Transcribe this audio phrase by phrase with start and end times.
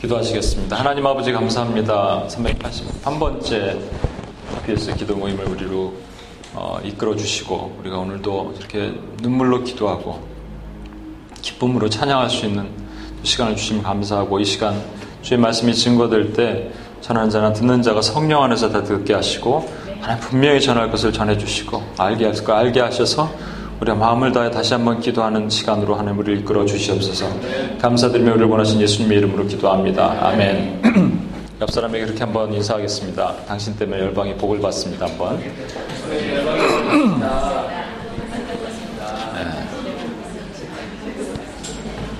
[0.00, 0.76] 기도하시겠습니다.
[0.76, 2.26] 하나님 아버지 감사합니다.
[2.26, 3.80] 381번째
[4.66, 5.94] PS 기도 모임을 우리로
[6.54, 10.29] 어, 이끌어 주시고 우리가 오늘도 이렇게 눈물로 기도하고
[11.60, 12.66] 기쁨으로 찬양할 수 있는
[13.22, 14.74] 시간을 주시면 감사하고 이 시간
[15.20, 16.70] 주의 말씀이 증거될 때
[17.02, 19.68] 전하는 자나 듣는 자가 성령 안에서 다 듣게 하시고
[20.00, 23.30] 하나님 분명히 전할 것을 전해 주시고 알게 하시고 알게 하셔서
[23.80, 27.26] 우리가 마음을 다해 다시 한번 기도하는 시간으로 하나님 우리를 이끌어 주시옵소서.
[27.80, 30.16] 감사드리며 우리를 원하신 예수님의 이름으로 기도합니다.
[30.28, 31.20] 아멘.
[31.60, 33.36] 옆 사람에게 그렇게 한번 인사하겠습니다.
[33.46, 35.06] 당신 때문에 열방이 복을 받습니다.
[35.06, 35.38] 한번.
[39.34, 39.70] 네.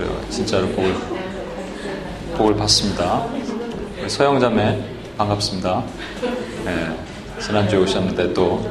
[0.01, 0.19] 그래요.
[0.41, 0.95] 진짜로 복을
[2.35, 3.27] 복을 받습니다.
[4.09, 4.83] 서영자매
[5.19, 5.85] 반갑습니다.
[6.65, 6.99] 네.
[7.39, 8.67] 지난주에 오셨는데 또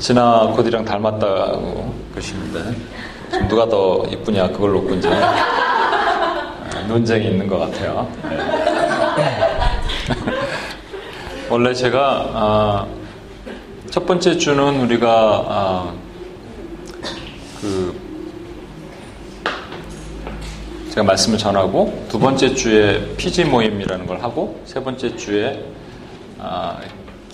[0.00, 2.76] 진아 코디랑 닮았다고 그러시는데
[3.30, 5.08] 좀 누가 더 이쁘냐 그걸 놓고 이제
[6.88, 8.10] 논쟁이 있는 것 같아요.
[8.24, 8.38] 네.
[11.48, 12.86] 원래 제가 아,
[13.90, 15.94] 첫 번째 주는 우리가 아,
[17.60, 17.99] 그
[21.00, 25.64] 제가 말씀을 전하고 두 번째 주에 피지 모임이라는 걸 하고 세 번째 주에
[26.38, 26.78] 아,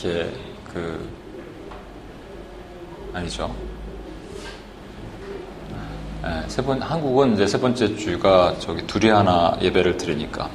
[0.01, 0.31] 이렇게
[0.73, 1.09] 그
[3.13, 3.53] 아니죠.
[6.23, 10.49] 네, 세 번, 한국은 이제 세 번째 주가 저기 둘이 하나 예배를 드리니까.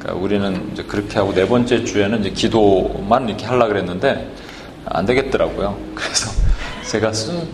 [0.00, 4.28] 그러니까 우리는 이제 그렇게 하고 네 번째 주에는 이제 기도만 이렇게 하려고 그랬는데
[4.86, 5.78] 안 되겠더라고요.
[5.94, 6.32] 그래서
[6.90, 7.48] 제가 순,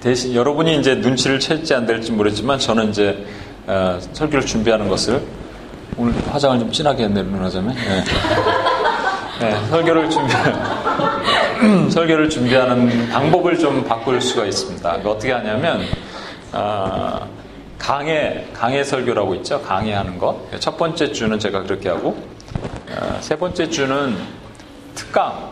[0.00, 3.26] 대신 여러분이 이제 눈치를 챌지 안 될지 모르지만 저는 이제
[3.66, 5.22] 어, 설교를 준비하는 것을
[5.96, 7.74] 오늘 화장을 좀 진하게 했네, 누나자매.
[7.74, 8.04] 네.
[9.40, 10.32] 네, 설교를 준비,
[11.90, 14.90] 설교를 준비하는 방법을 좀 바꿀 수가 있습니다.
[15.04, 15.82] 어떻게 하냐면,
[16.52, 17.28] 어,
[17.78, 19.60] 강해, 강해 설교라고 있죠.
[19.62, 20.36] 강해하는 것.
[20.60, 22.16] 첫 번째 주는 제가 그렇게 하고,
[22.90, 24.16] 어, 세 번째 주는
[24.94, 25.50] 특강.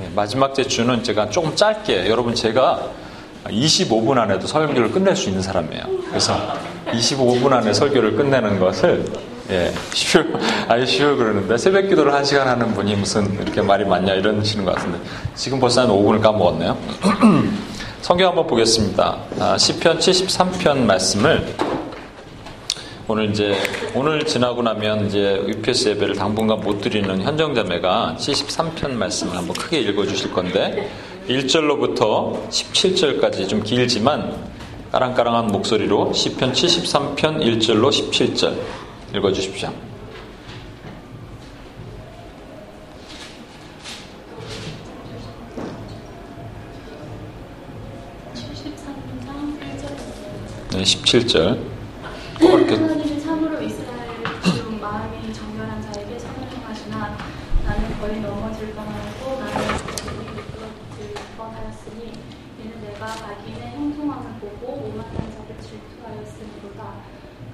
[0.00, 2.90] 네, 마지막 째 주는 제가 조금 짧게, 여러분 제가
[3.44, 5.84] 25분 안에도 설교를 끝낼 수 있는 사람이에요.
[6.08, 6.34] 그래서
[6.86, 9.04] 25분 안에 설교를 끝내는 것을
[9.50, 10.24] 예, 쉬워,
[10.66, 14.74] 아니 쉬워 그러는데 새벽 기도를 한 시간 하는 분이 무슨 이렇게 말이 많냐 이러시는 것
[14.74, 14.98] 같은데
[15.36, 16.76] 지금 벌써 한 5분을 까먹었네요.
[18.02, 19.18] 성경 한번 보겠습니다.
[19.38, 21.54] 아, 시편 73편 말씀을
[23.08, 23.56] 오늘 이제
[23.94, 30.04] 오늘 지나고 나면 이제 UPS 예배를 당분간 못 드리는 현정자매가 73편 말씀을 한번 크게 읽어
[30.04, 30.90] 주실 건데
[31.28, 34.55] 1절로부터 17절까지 좀 길지만
[34.92, 38.56] 까랑까랑한 목소리로 시편 73편 1절로 17절
[39.16, 39.72] 읽어 주십시오.
[50.76, 51.58] 네, 17절.
[52.38, 57.16] 이렇게 하나님이 참으로 이스라엘을 지금 마음이 정결한 자에게 선을 행하시나
[57.64, 59.56] 나는 거의 넘어질 뻔하고 나는
[60.36, 62.12] 미끄러질 뻔하였으니
[62.62, 66.94] 이는 내가 악인의 형통함을 보고 오만한 자를 질투하였으므로다.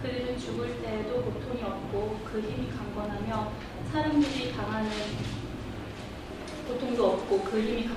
[0.03, 3.53] 그들은 죽을 때에도 고통이 없고 그 힘이 강건하며
[3.93, 4.89] 사람들이 당하는
[6.67, 7.97] 고통도 없고 그 힘이 강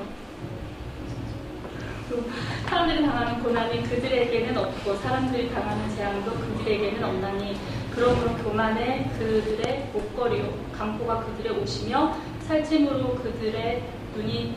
[2.67, 7.57] 사람들이 당하는 고난이 그들에게는 없고 사람들이 당하는 재앙도 그들에게는 없나니
[7.95, 14.53] 그러므로 교만에 그들의 목걸이요 강포가 그들의 옷이며 살찜으로 그들의 눈이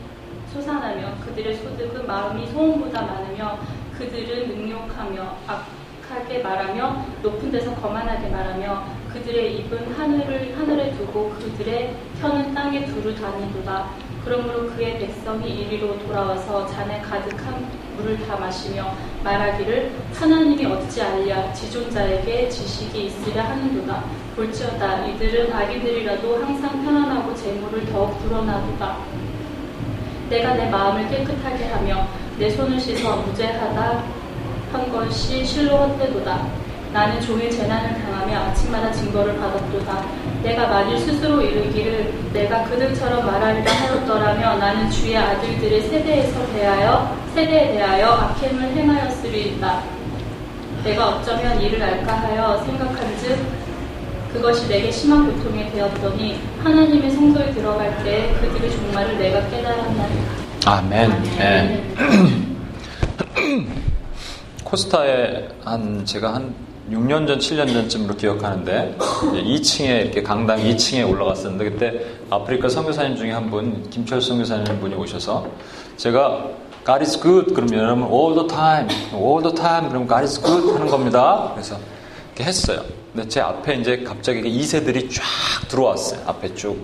[0.52, 3.60] 솟아나며 그들의 소득은 마음이 소음보다 많으며
[3.96, 12.54] 그들은 능욕하며 악하게 말하며 높은 데서 거만하게 말하며 그들의 입은 하늘을 하늘에 두고 그들의 혀는
[12.54, 13.90] 땅에 두루 다니도다.
[14.24, 17.66] 그러므로 그의 백성이 이리로 돌아와서 잔에 가득한
[17.96, 21.52] 물을 다 마시며 말하기를 하나님이 어찌 알랴?
[21.52, 24.04] 지존자에게 지식이 있으랴 하는도다.
[24.36, 25.06] 볼지어다.
[25.06, 28.98] 이들은 아기들이라도 항상 편안하고 재물을 더욱 불어나도다.
[30.28, 32.06] 내가 내 마음을 깨끗하게 하며
[32.38, 34.04] 내 손을 씻어 무죄하다
[34.72, 36.57] 한 것이 실로 헛되도다
[36.92, 40.04] 나는 종일 재난을 당하며 아침마다 증거를 받았도다.
[40.42, 48.06] 내가 만일 스스로 이르기를 내가 그들처럼 말하리라 하였더라며 나는 주의 아들들의 세대에서 대하여 세대에 대하여
[48.06, 49.82] 악행을 행하였으리이다.
[50.84, 53.38] 내가 어쩌면 이를 알까 하여 생각한즉
[54.32, 60.14] 그것이 내게 심한 고통이 되었더니 하나님의 성소에 들어갈 때 그들의 종말을 내가 깨달았나니.
[60.66, 61.12] 아멘.
[61.40, 61.96] 아멘.
[64.64, 66.54] 코스타에 한 제가 한
[66.90, 73.50] 6년 전, 7년 전쯤으로 기억하는데 2층에 이렇게 강당 2층에 올라갔었는데 그때 아프리카 선교사님 중에 한
[73.50, 75.46] 분, 김철 선교사님 분이 오셔서
[75.96, 76.46] 제가
[76.86, 80.72] God is good 그러면 여러분 all the time, all the time 그러면 God is good
[80.72, 81.50] 하는 겁니다.
[81.54, 81.76] 그래서
[82.28, 82.82] 이렇게 했어요.
[83.12, 85.22] 근데 제 앞에 이제 갑자기 2세들이 쫙
[85.68, 86.20] 들어왔어요.
[86.26, 86.78] 앞에 쭉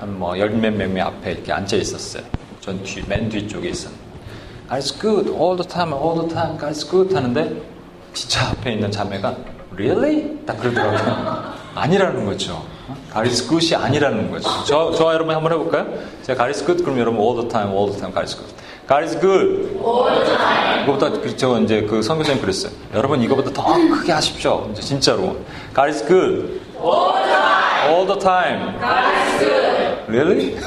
[0.00, 2.22] 한 뭐 열몇명 앞에 이렇게 앉아 있었어요.
[2.60, 4.04] 전 뒤, 맨 뒤쪽에 있었는데
[4.68, 7.75] God is good all the time, all the time God is good 하는데
[8.16, 9.36] 진짜 앞에 있는 자매가
[9.76, 10.38] really?
[10.46, 11.52] 딱 그러더라고요.
[11.74, 12.64] 아니라는 거죠.
[13.12, 14.48] God is good이 아니라는 거죠.
[14.64, 15.86] 저, 저 여러분 한번 해볼까요?
[16.22, 18.46] 제가 God is good 그럼 여러분 all the time, all the time God is good.
[18.86, 19.78] God is good.
[19.84, 20.84] all the time.
[20.84, 22.72] 이거보다 저 이제 그 선교사님 그랬어요.
[22.94, 24.66] 여러분 이거보다 더 크게 하십시오.
[24.72, 25.36] 이제 진짜로.
[25.74, 26.62] God is good.
[26.82, 27.92] all the time.
[27.92, 28.78] all the time.
[28.80, 29.50] God is good.
[30.08, 30.56] really?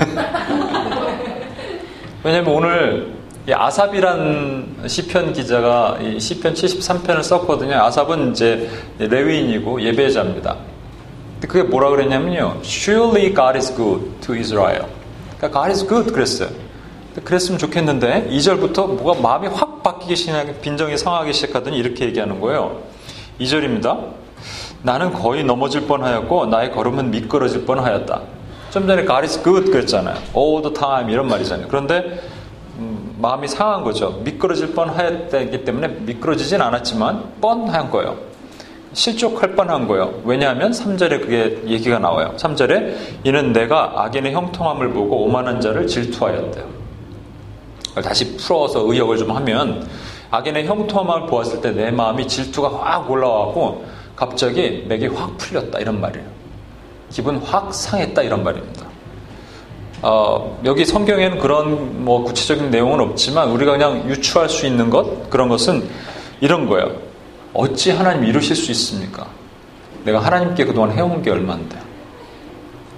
[2.23, 3.19] 왜냐면 오늘 이
[3.51, 7.75] 아삽이란 시편 기자가 이 시편 73편을 썼거든요.
[7.77, 8.69] 아삽은 이제
[9.00, 10.57] 레위인이고 예배자입니다.
[11.41, 12.57] 그게 뭐라 그랬냐면요.
[12.63, 14.86] Surely God is good to Israel.
[15.38, 16.50] 그러니까 God is good 그랬어요.
[17.24, 22.81] 그랬으면 좋겠는데 2절부터 뭐가 마음이 확 바뀌기 시작하게 빈정이 상하기 시작하더니 이렇게 얘기하는 거예요.
[23.39, 24.19] 2절입니다.
[24.83, 28.21] 나는 거의 넘어질 뻔하였고 나의 걸음은 미끄러질 뻔하였다.
[28.71, 30.18] 좀 전에 God is good 그랬잖아요.
[30.35, 31.68] All the time 이런 말이잖아요.
[31.68, 32.19] 그런데 음,
[33.19, 34.21] 마음이 상한 거죠.
[34.24, 38.18] 미끄러질 뻔하였기 때문에 미끄러지진 않았지만 뻔한 거예요.
[38.94, 40.21] 실족할 뻔한 거예요.
[40.24, 42.33] 왜냐하면 3절에 그게 얘기가 나와요.
[42.38, 46.66] 3절에 이는 내가 악인의 형통함을 보고 오만한 자를 질투하였대요.
[48.04, 49.88] 다시 풀어서 의역을 좀 하면
[50.31, 53.86] 악인의 형통함을 보았을 때 내 마음이 질투가 확 올라와고
[54.16, 56.25] 갑자기 맥이 확 풀렸다 이런 말이에요.
[57.10, 58.88] 기분 확 상했다 이런 말입니다.
[60.01, 65.49] 어, 여기 성경에는 그런 뭐 구체적인 내용은 없지만 우리가 그냥 유추할 수 있는 것 그런
[65.49, 65.89] 것은
[66.39, 66.91] 이런 거예요.
[67.53, 69.27] 어찌 하나님 이루실 수 있습니까?
[70.05, 71.77] 내가 하나님께 그동안 해온 게 얼만데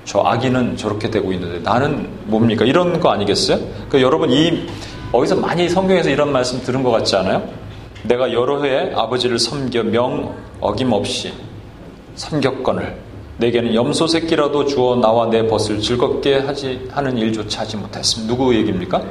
[0.06, 2.66] 저 아기는 저렇게 되고 있는데 나는 뭡니까?
[2.66, 3.58] 이런 거 아니겠어요?
[3.58, 4.68] 그러니까 여러분 이
[5.12, 7.48] 어디서 많이 성경에서 이런 말씀 들은 것 같지 않아요?
[8.04, 11.34] 내가 여러 해 아버지를 섬겨 명 어김없이
[12.16, 13.11] 섬겼건을
[13.42, 18.28] 내게는 염소 새끼라도 주어 나와 내 벗을 즐겁게 하지 하는 일조차 하지 못했음.
[18.28, 19.02] 누구 얘기입니까?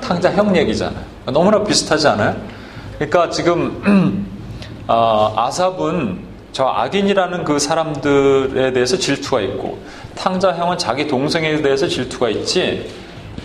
[0.00, 1.02] 탕자 형 얘기잖아요.
[1.26, 2.36] 너무나 비슷하지 않아요?
[2.98, 4.24] 그러니까 지금
[4.86, 6.20] 어, 아삽은
[6.52, 9.78] 저 악인이라는 그 사람들에 대해서 질투가 있고
[10.14, 12.88] 탕자 형은 자기 동생에 대해서 질투가 있지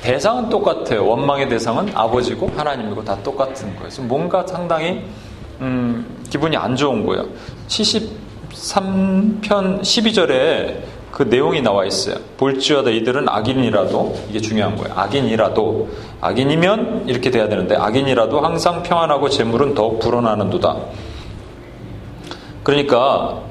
[0.02, 1.04] 대상은 똑같아요.
[1.08, 3.90] 원망의 대상은 아버지고 하나님이고 다 똑같은 거예요.
[4.02, 5.02] 뭔가 상당히
[5.62, 7.26] 음, 기분이 안 좋은 거예요.
[8.54, 10.78] 73편 12절에
[11.12, 12.16] 그 내용이 나와 있어요.
[12.38, 14.94] 볼지어다 이들은 악인이라도 이게 중요한 거예요.
[14.96, 15.90] 악인이라도
[16.22, 20.78] 악인이면 이렇게 돼야 되는데 악인이라도 항상 평안하고 재물은 더욱 불어나는도다.
[22.64, 23.42] 그러니까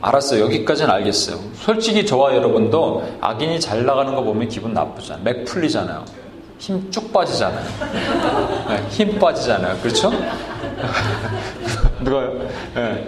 [0.00, 0.44] 알았어요.
[0.44, 1.38] 여기까지는 알겠어요.
[1.56, 5.24] 솔직히 저와 여러분도 악인이 잘 나가는 거 보면 기분 나쁘잖아요.
[5.24, 6.04] 맥 풀리잖아요.
[6.58, 7.64] 힘 쭉 빠지잖아요.
[8.68, 9.76] 네, 힘 빠지잖아요.
[9.80, 10.10] 그렇죠?
[12.00, 12.32] 누가요?
[12.74, 13.06] 네.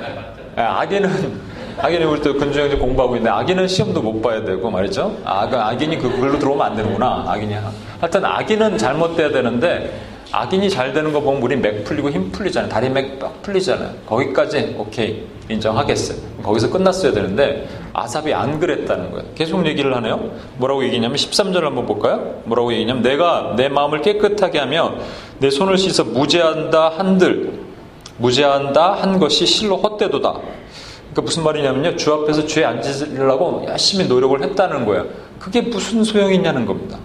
[0.63, 5.17] 악인은 악인이 우리 또 근중형제 공부하고 있는데 악인은 시험도 못 봐야 되고 말이죠.
[5.25, 7.25] 악, 악인이 그걸로 들어오면 안 되는구나.
[7.27, 7.55] 악인이.
[8.01, 9.99] 하여튼 악인은 잘못돼야 되는데
[10.33, 12.71] 악인이 잘 되는 거 보면 우리 맥 풀리고 힘 풀리잖아요.
[12.71, 13.91] 다리 맥 풀리잖아요.
[14.07, 16.19] 거기까지 오케이 인정하겠어요.
[16.43, 19.27] 거기서 끝났어야 되는데 아삽이 안 그랬다는 거예요.
[19.35, 20.31] 계속 얘기를 하네요.
[20.59, 22.43] 뭐라고 얘기냐면 13절 한번 볼까요?
[22.45, 24.95] 뭐라고 얘기냐면 내가 내 마음을 깨끗하게 하며
[25.39, 27.70] 내 손을 씻어 무죄한다 한들
[28.21, 30.33] 무죄한다 한 것이 실로 헛되도다.
[30.33, 31.97] 그러니까 무슨 말이냐면요.
[31.97, 35.07] 주 앞에서 죄안 짓으려고 열심히 노력을 했다는 거예요.
[35.39, 36.99] 그게 무슨 소용이 있냐는 겁니다.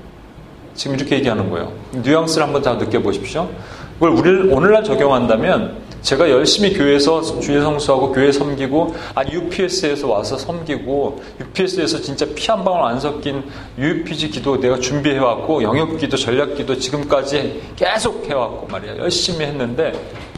[0.76, 1.72] 지금 이렇게 얘기하는 거예요.
[1.94, 3.50] 뉘앙스를 한번 다 느껴보십시오.
[3.96, 11.20] 그걸 우리 오늘날 적용한다면 제가 열심히 교회에서 주의 성수하고 교회 섬기고 아니 UPS에서 와서 섬기고
[11.40, 13.42] UPS에서 진짜 피 한 방울 안 섞인
[13.80, 19.46] UPG 기도 내가 준비해 왔고 영역 기도 전략 기도 지금까지 계속 해 왔고 말이야 열심히
[19.46, 19.94] 했는데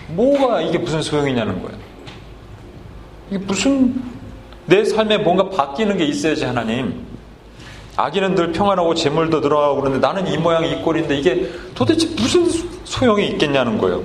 [0.08, 1.78] 뭐가 이게 무슨 소용이냐는 거예요.
[3.30, 4.02] 이게 무슨
[4.66, 7.06] 내 삶에 뭔가 바뀌는 게 있어야지 하나님.
[7.96, 12.48] 아기는 늘 평안하고 재물도 늘어나고 그러는데 나는 이 모양 이 꼴인데 이게 도대체 무슨
[12.84, 14.04] 소용이 있겠냐는 거예요.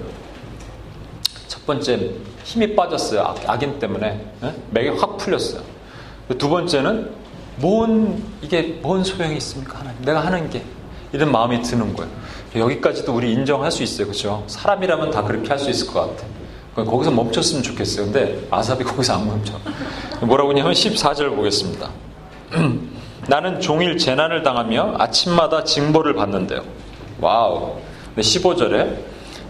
[1.47, 2.11] 첫 번째
[2.45, 3.35] 힘이 빠졌어요.
[3.47, 4.25] 악인 때문에
[4.71, 5.63] 맥이 확 풀렸어요.
[6.39, 7.11] 두 번째는
[7.57, 10.03] 뭔 이게 뭔 소용이 있습니까 하나님?
[10.05, 10.63] 내가 하는 게
[11.13, 12.11] 이런 마음이 드는 거예요.
[12.55, 14.45] 여기까지도 우리 인정할 수 있어요, 그렇죠?
[14.47, 16.27] 사람이라면 다 그렇게 할 수 있을 것 같아.
[16.75, 18.07] 거기서 멈췄으면 좋겠어요.
[18.07, 19.55] 근데 아삽이 거기서 안 멈춰.
[20.23, 21.91] 뭐라고 하냐면 14절 보겠습니다.
[23.29, 26.63] 나는 종일 재난을 당하며 아침마다 징벌을 받는데요.
[27.21, 27.77] Wow.
[28.17, 28.97] 15절에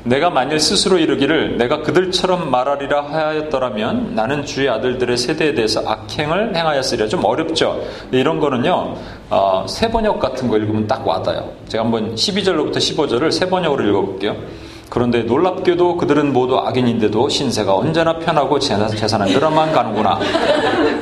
[0.04, 7.09] 내가 만일 스스로 이르기를 내가 그들처럼 말하리라 하였더라면 나는 주의 아들들의 세대에 대해서 악행을 행하였으리라
[7.09, 7.82] 좀 어렵죠.
[8.11, 8.97] 이런 거는요
[9.30, 11.52] 어, 새번역 같은 거 읽으면 딱 와닿아요.
[11.68, 14.37] 제가 한번 12절로부터 15절을 새번역으로 읽어볼게요.
[14.92, 20.21] 그런데 놀랍게도 그들은 모두 악인인데도 신세가 언제나 편하고 재산은 늘어만 가는구나.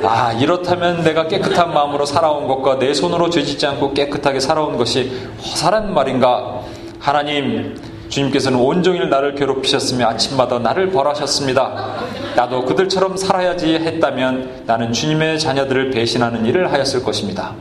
[0.04, 5.10] 아, 이렇다면 내가 깨끗한 마음으로 살아온 것과 내 손으로 죄짓지 않고 깨끗하게 살아온 것이
[5.42, 6.60] 허살한 말인가?
[7.00, 7.74] 하나님,
[8.10, 11.94] 주님께서는 온종일 나를 괴롭히셨으며 아침마다 나를 벌하셨습니다.
[12.36, 17.54] 나도 그들처럼 살아야지 했다면 나는 주님의 자녀들을 배신하는 일을 하였을 것입니다.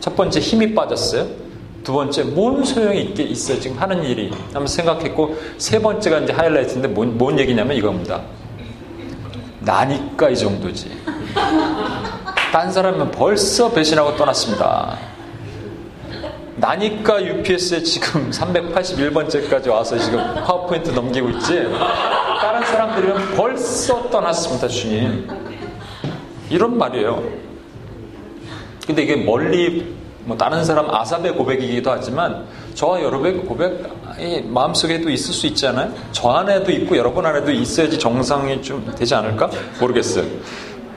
[0.00, 1.26] 첫 번째 힘이 빠졌어요.
[1.84, 4.30] 두 번째, 뭔 소용이 있게 있어 지금 하는 일이?
[4.52, 8.20] 한번 생각했고, 세 번째가 이제 하이라이트인데 뭔, 뭔 얘기냐면 이겁니다.
[9.60, 10.90] 나니까 이 정도지.
[12.52, 14.98] 딴 사람은 벌써 배신하고 떠났습니다.
[16.60, 21.68] 나니까 UPS에 지금 381번째까지 와서 지금 파워포인트 넘기고 있지.
[22.40, 25.28] 다른 사람들이면 벌써 떠났습니다, 주님.
[26.50, 27.22] 이런 말이에요.
[28.86, 35.46] 근데 이게 멀리 뭐 다른 사람 아삽의 고백이기도 하지만 저와 여러분의 고백이 마음속에도 있을 수
[35.48, 35.92] 있잖아요.
[36.12, 39.50] 저 안에도 있고 여러분 안에도 있어야지 정상이 좀 되지 않을까?
[39.80, 40.24] 모르겠어요.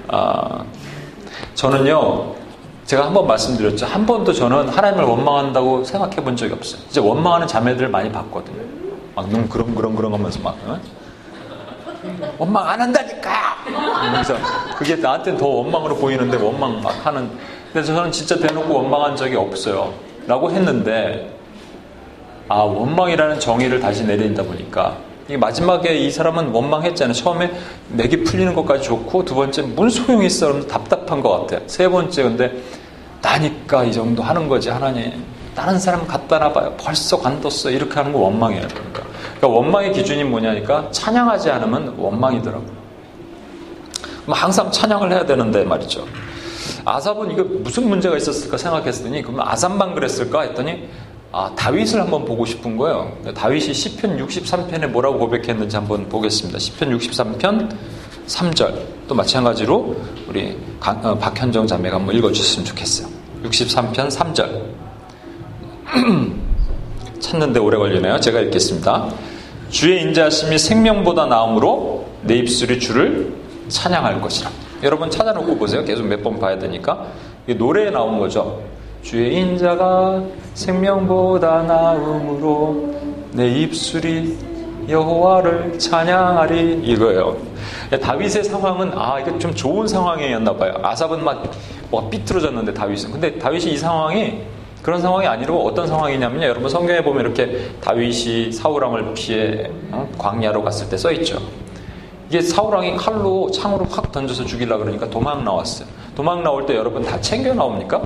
[0.08, 0.64] 아,
[1.56, 2.41] 저는요.
[2.92, 3.86] 제가 한 번 말씀드렸죠.
[3.86, 6.82] 한 번도 저는 하나님을 원망한다고 생각해 본 적이 없어요.
[6.90, 8.62] 이제 원망하는 자매들을 많이 봤거든요.
[9.16, 10.78] 막 눈 그렁 그렁 그렁 하면서 막 어?
[12.38, 13.32] 원망 안 한다니까.
[14.12, 14.36] 그래서
[14.78, 17.30] 그게 나한테는 더 원망으로 보이는데 원망 막 하는
[17.72, 19.94] 그래서 저는 진짜 대놓고 원망한 적이 없어요.
[20.28, 21.34] 라고 했는데,
[22.50, 24.98] 아, 원망이라는 정의를 다시 내린다 보니까,
[25.30, 27.14] 이 마지막에 이 사람은 원망했잖아요.
[27.14, 27.54] 처음에
[27.88, 30.68] 맥이 풀리는 것까지 좋고, 두 번째, 문 소용이 있어?
[30.68, 31.62] 답답한 것 같아요.
[31.68, 32.62] 세 번째, 근데,
[33.22, 35.24] 나니까 이 정도 하는 거지, 하나님.
[35.56, 36.76] 다른 사람 갖다 놔봐요.
[36.78, 37.70] 벌써 관뒀어.
[37.70, 38.68] 이렇게 하는 거 원망이에요.
[38.68, 39.04] 그러니까.
[39.38, 42.82] 그러니까 원망의 기준이 뭐냐니까, 찬양하지 않으면 원망이더라고요.
[44.28, 46.06] 항상 찬양을 해야 되는데 말이죠.
[46.86, 50.90] 아삽은 이거 무슨 문제가 있었을까 생각했더니 그러면 아삽만 그랬을까 했더니
[51.32, 53.12] 아, 다윗을 한번 보고 싶은 거예요.
[53.34, 56.60] 다윗이 시편 63편에 뭐라고 고백했는지 한번 보겠습니다.
[56.60, 57.76] 시편 63편
[58.28, 58.74] 3절.
[59.08, 59.96] 또 마찬가지로
[60.28, 63.08] 우리 어, 박현정 자매가 한번 읽어주셨으면 좋겠어요.
[63.44, 64.62] 63편 3절.
[67.20, 68.20] 찾는데 오래 걸리네요.
[68.20, 69.10] 제가 읽겠습니다.
[69.70, 73.34] 주의 인자하심이 생명보다 나음으로 내 입술이 주를
[73.68, 74.50] 찬양할 것이라.
[74.84, 75.84] 여러분 찾아놓고 보세요.
[75.86, 77.08] 계속 몇 번 봐야 되니까.
[77.48, 78.62] 이게 노래에 나온 거죠.
[79.04, 80.24] 주의 인자가
[80.54, 82.96] 생명보다 나음으로
[83.32, 84.38] 내 입술이
[84.88, 87.38] 여호와를 찬양하리 이거예요.
[88.02, 90.74] 다윗의 상황은 아 이게 좀 좋은 상황이었나 봐요.
[90.82, 91.44] 아삽은 막
[91.90, 94.42] 뭐가 삐뚤어졌는데 다윗은 근데 다윗이 이 상황이
[94.82, 96.46] 그런 상황이 아니고 어떤 상황이냐면요.
[96.48, 100.10] 여러분 성경에 보면 이렇게 다윗이 사울왕을 피해 어?
[100.18, 101.40] 광야로 갔을 때 써 있죠.
[102.30, 105.88] 이게 사우랑이 칼로 창으로 확 던져서 죽이려 그러니까 도망 나왔어요.
[106.16, 108.02] 도망 나올 때 여러분 다 챙겨 나옵니까?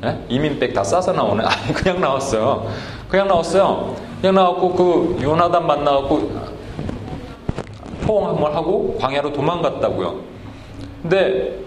[0.00, 0.18] 네?
[0.30, 1.44] 이민백 다 싸서 나오네.
[1.46, 2.66] 아니 그냥 나왔어요.
[3.08, 3.94] 그냥 나왔어요.
[4.32, 6.30] 나왔고 그 요나단 만나갖고
[8.06, 10.14] 포옹 한번 하고 광야로 도망갔다고요.
[11.02, 11.64] 근데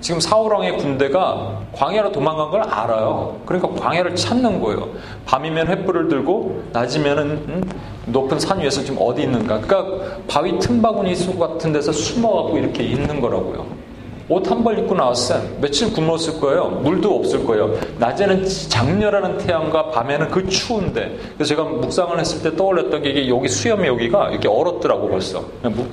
[0.00, 3.40] 지금 사우랑의 군대가 광야로 도망간 걸 알아요.
[3.46, 4.88] 그러니까 광야를 찾는 거예요.
[5.26, 7.70] 밤이면 횃불을 들고 낮이면은 음,
[8.06, 9.60] 높은 산 위에서 지금 어디 있는가.
[9.60, 13.81] 그러니까 바위 틈바구니 속 같은 데서 숨어갖고 이렇게 있는 거라고요.
[14.28, 15.42] 옷 한 벌 입고 나왔어요.
[15.60, 16.68] 며칠 굶었을 거예요.
[16.82, 17.74] 물도 없을 거예요.
[17.98, 21.16] 낮에는 장렬하는 태양과 밤에는 그 추운데.
[21.34, 25.44] 그래서 제가 묵상을 했을 때 떠올렸던 게 이게 여기 수염이 여기가 이렇게 얼었더라고 벌써.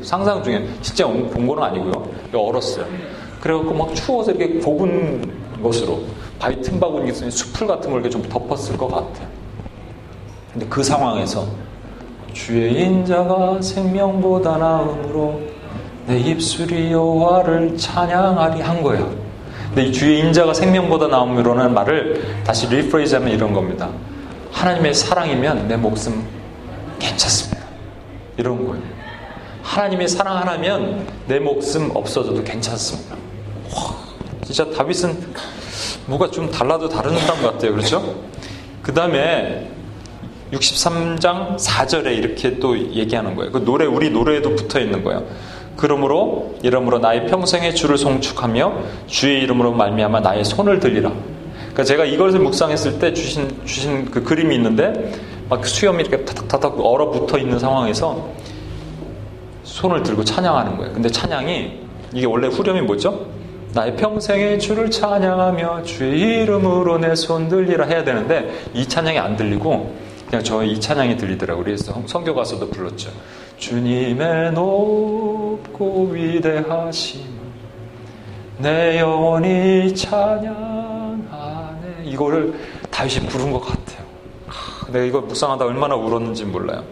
[0.02, 2.08] 상상 중에 진짜 본 거는 아니고요.
[2.34, 2.86] 얼었어요.
[3.42, 5.32] 그래갖고 막 추워서 이렇게 좁은
[5.64, 6.00] 것으로
[6.38, 9.28] 바위 틈바구니 숲을 같은 걸 이렇게 좀 덮었을 것 같아요.
[10.54, 11.46] 근데 그 상황에서
[12.34, 15.42] 주의 인자가 생명보다 나음으로
[16.10, 19.16] 내 입술이 여호와를 찬양하리 한 거예요.
[19.68, 23.90] 근데 이 주의 인자가 생명보다 나음으로는 말을 다시 리프레이즈하면 이런 겁니다.
[24.52, 26.26] 하나님의 사랑이면 내 목숨
[26.98, 27.64] 괜찮습니다.
[28.38, 28.82] 이런 거예요.
[29.62, 33.16] 하나님의 사랑 하나면 내 목숨 없어져도 괜찮습니다.
[33.76, 33.96] 와,
[34.44, 35.16] 진짜 다윗은
[36.08, 37.74] 뭐가 좀 달라도 다른 사람 같아요.
[37.74, 38.16] 그렇죠?
[38.82, 39.70] 그 다음에
[40.54, 43.52] 63장 4절에 이렇게 또 얘기하는 거예요.
[43.52, 45.24] 그 노래, 우리 노래에도 붙어 있는 거예요.
[45.80, 48.74] 그러므로 이름으로 나의 평생의 주를 송축하며
[49.08, 51.10] 주의 이름으로 말미암아 나의 손을 들리라.
[51.56, 55.14] 그러니까 제가 이것을 묵상했을 때 주신 주신 그 그림이 있는데
[55.48, 58.28] 막 수염이 이렇게 타닥타닥 얼어붙어 있는 상황에서
[59.64, 60.94] 손을 들고 찬양하는 거예요.
[60.94, 61.80] 근데 찬양이
[62.14, 63.28] 이게 원래 후렴이 뭐죠?
[63.74, 69.96] 나의 평생의 주를 찬양하며 주의 이름으로 내 손 들리라 해야 되는데 이 찬양이 안 들리고
[70.30, 71.64] 그냥 저 이 찬양이 들리더라고요.
[71.64, 73.12] 그래서 성교 가서도 불렀죠.
[73.60, 77.22] 주님의 높고 위대하심
[78.58, 81.26] 내 영혼이 찬양하네
[82.06, 82.58] 이거를
[82.90, 84.00] 다윗이 부른 것 같아요.
[84.92, 86.84] 내가 이거 묵상하다 얼마나 울었는지 몰라요.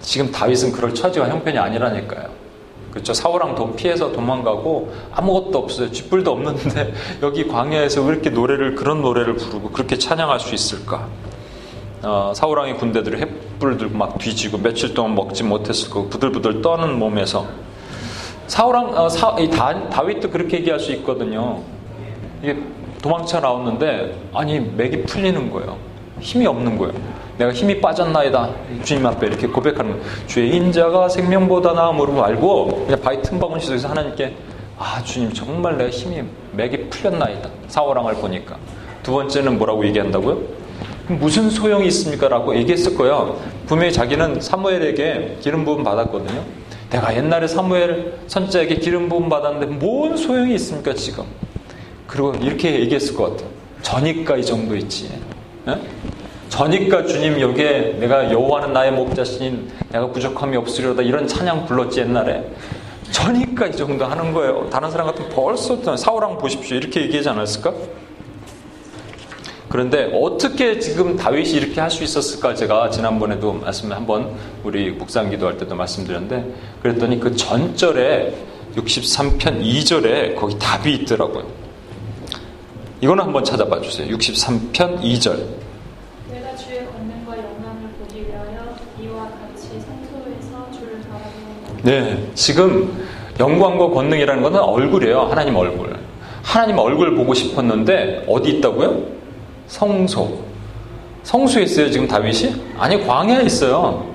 [0.00, 2.46] 지금 다윗은 그럴 처지와 형편이 아니라니까요.
[2.90, 3.12] 그렇죠.
[3.12, 5.90] 사울랑 도 피해서 도망가고 아무것도 없어요.
[5.90, 11.08] 쥐뿔도 없는데 여기 광야에서 왜 이렇게 노래를 그런 노래를 부르고 그렇게 찬양할 수 있을까?
[12.02, 13.20] 어, 사울왕의 군대들이
[13.58, 17.46] 횃불 들고 막 뒤지고 며칠 동안 먹지 못했을 거고 부들부들 떠는 몸에서
[18.46, 21.60] 사울왕 어, 사, 다, 다윗도 그렇게 얘기할 수 있거든요.
[22.42, 22.56] 이게
[23.02, 25.76] 도망쳐 나왔는데 아니 맥이 풀리는 거예요.
[26.20, 26.94] 힘이 없는 거예요.
[27.38, 28.50] 내가 힘이 빠졌나이다.
[28.82, 34.34] 주님 앞에 이렇게 고백하는 주의 인자가 생명보다 나음으로 알고 그냥 바위 틈바구니 속에서 하나님께
[34.78, 36.22] 아 주님 정말 내가 힘이
[36.52, 37.50] 맥이 풀렸나이다.
[37.68, 38.56] 사울왕을 보니까
[39.02, 40.55] 두 번째는 뭐라고 얘기한다고요?
[41.08, 42.28] 무슨 소용이 있습니까?
[42.28, 43.40] 라고 얘기했을 거예요.
[43.66, 46.42] 분명히 자기는 사무엘에게 기름 부음 받았거든요.
[46.90, 51.24] 내가 옛날에 사무엘 선지자에게 기름 부음 받았는데 뭔 소용이 있습니까 지금?
[52.06, 53.48] 그리고 이렇게 얘기했을 것 같아요.
[53.82, 55.10] 저니까 이 정도 있지.
[55.64, 55.80] 네?
[56.48, 62.44] 저니까 주님 여기에 내가 여호와는 나의 목자신 내가 부족함이 없으려다 이런 찬양 불렀지 옛날에.
[63.12, 64.68] 저니까 이 정도 하는 거예요.
[64.70, 67.72] 다른 사람 같으면 벌써 사우랑 보십시오 이렇게 얘기하지 않았을까?
[69.68, 74.30] 그런데 어떻게 지금 다윗이 이렇게 할 수 있었을까 제가 지난번에도 말씀 한번
[74.62, 78.34] 우리 묵상 기도할 때도 말씀드렸는데 그랬더니 그 전절에
[78.76, 81.46] 63편 2절에 거기 답이 있더라고요.
[83.00, 84.06] 이거는 한번 찾아봐 주세요.
[84.16, 85.44] 63편 2절.
[86.30, 93.06] 내가 주의 권능과 영광을 보기 위하여 이와 같이 성소에서 주를 바라보는 네, 지금
[93.38, 95.22] 영광과 권능이라는 것은 얼굴이에요.
[95.22, 95.96] 하나님 얼굴.
[96.42, 99.15] 하나님 얼굴 보고 싶었는데 어디 있다고요?
[99.66, 100.38] 성소.
[101.22, 102.54] 성소에 있어요, 지금 다윗이?
[102.78, 104.06] 아니, 광야에 있어요.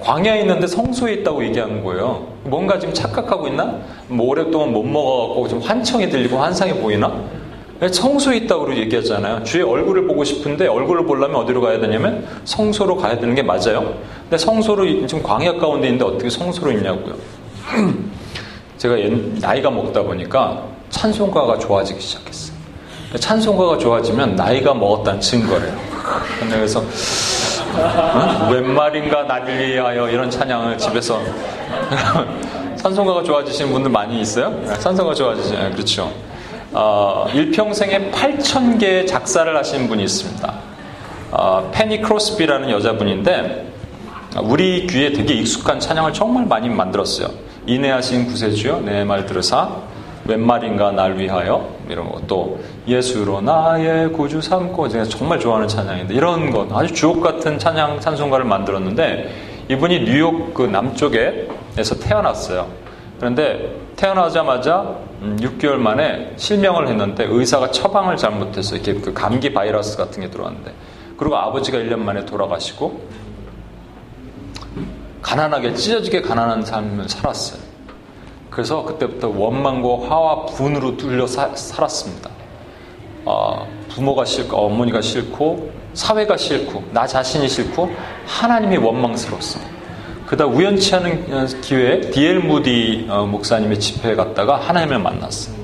[0.00, 2.26] 광야에 있는데 성소에 있다고 얘기하는 거예요.
[2.44, 3.78] 뭔가 지금 착각하고 있나?
[4.08, 7.12] 뭐 오랫동안 못 먹어갖고 좀 환청이 들리고 환상이 보이나?
[7.80, 9.44] 성소에 있다고 얘기하잖아요.
[9.44, 13.94] 주의 얼굴을 보고 싶은데 얼굴을 보려면 어디로 가야 되냐면 성소로 가야 되는 게 맞아요.
[14.22, 17.14] 근데 성소로 지금 광야 가운데 있는데 어떻게 성소로 있냐고요.
[18.78, 18.96] 제가
[19.40, 22.55] 나이가 먹다 보니까 찬송가가 좋아지기 시작했어요.
[23.18, 25.74] 찬송가가 좋아지면 나이가 먹었다는 증거래요.
[26.50, 26.80] 그래서
[27.78, 28.48] 어?
[28.52, 31.20] 웬 말인가 나를 위하여 이런 찬양을 집에서
[32.76, 34.54] 찬송가가 좋아지시는 분들 많이 있어요?
[34.78, 36.12] 찬송가 좋아지시는 그렇죠.
[36.72, 40.54] 어, 일평생에 8천 개의 작사를 하신 분이 있습니다.
[41.30, 43.72] 어, 페니 크로스비라는 여자분인데
[44.42, 47.28] 우리 귀에 되게 익숙한 찬양을 정말 많이 만들었어요.
[47.66, 49.68] 인내하신 구세주여 내 말 들으사
[50.28, 56.50] 웬 말인가 날 위하여 이런 거또 예수로 나의 구주 삼고 제가 정말 좋아하는 찬양인데 이런
[56.50, 62.68] 것 아주 주옥 같은 찬양 찬송가를 만들었는데 이분이 뉴욕 그 남쪽에서 태어났어요.
[63.18, 70.20] 그런데 태어나자마자 6개월 음, 만에 실명을 했는데 의사가 처방을 잘못해서 이렇게 그 감기 바이러스 같은
[70.22, 70.72] 게 들어왔는데
[71.16, 73.00] 그리고 아버지가 1년 만에 돌아가시고
[75.22, 77.65] 가난하게 찢어지게 가난한 삶을 살았어요.
[78.56, 82.30] 그래서 그때부터 원망과 화와 분으로 뚫려 사, 살았습니다.
[83.26, 87.90] 어, 부모가 싫고 어머니가 싫고 사회가 싫고 나 자신이 싫고
[88.24, 89.70] 하나님이 원망스러웠습니다.
[90.24, 95.54] 그다 우연치 않은 기회에 디엘 무디 어, 목사님의 집회에 갔다가 하나님을 만났어요.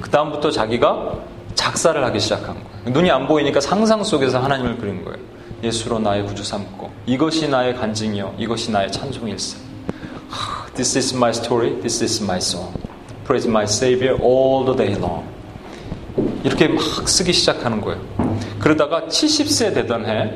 [0.00, 1.14] 그 다음부터 자기가
[1.56, 2.68] 작사를 하기 시작한 거예요.
[2.94, 5.18] 눈이 안 보이니까 상상 속에서 하나님을 그린 거예요.
[5.64, 9.66] 예수로 나의 구주 삼고 이것이 나의 간증이요 이것이 나의 찬송일세.
[10.76, 11.80] This is my story.
[11.80, 12.70] This is my song.
[13.24, 15.24] Praise my Savior all the day long.
[16.44, 17.98] 이렇게 막 쓰기 시작하는 거예요.
[18.58, 20.34] 그러다가 70세 되던 해,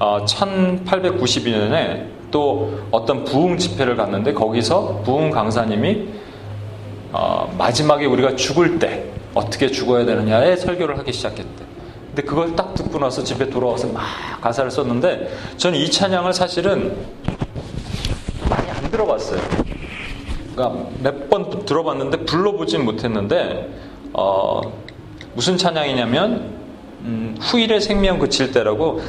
[0.00, 6.08] 어, 1892년에 또 어떤 부흥 집회를 갔는데 거기서 부흥 강사님이
[7.12, 11.64] 어, 마지막에 우리가 죽을 때 어떻게 죽어야 되느냐에 설교를 하기 시작했대.
[12.06, 14.02] 근데 그걸 딱 듣고 나서 집에 돌아와서 막
[14.40, 16.96] 가사를 썼는데 저는 이 찬양을 사실은
[18.94, 19.40] 들어봤어요.
[20.54, 23.68] 그러니까 몇 번 들어봤는데 불러보진 못했는데
[24.12, 24.60] 어,
[25.34, 26.54] 무슨 찬양이냐면
[27.02, 29.00] 음, 후일의 생명 그칠 때라고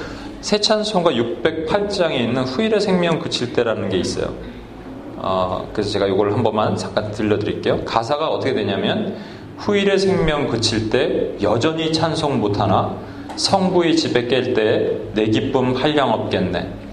[0.42, 4.34] 새 찬송가 608장에 있는 후일의 생명 그칠 때라는 게 있어요.
[5.18, 7.86] 어, 그래서 제가 이걸 한 번만 잠깐 들려드릴게요.
[7.86, 9.18] 가사가 어떻게 되냐면
[9.58, 12.96] 후일의 생명 그칠 때 여전히 찬송 못하나
[13.36, 16.85] 성부의 집에 깰 때 내 기쁨 한량 없겠네.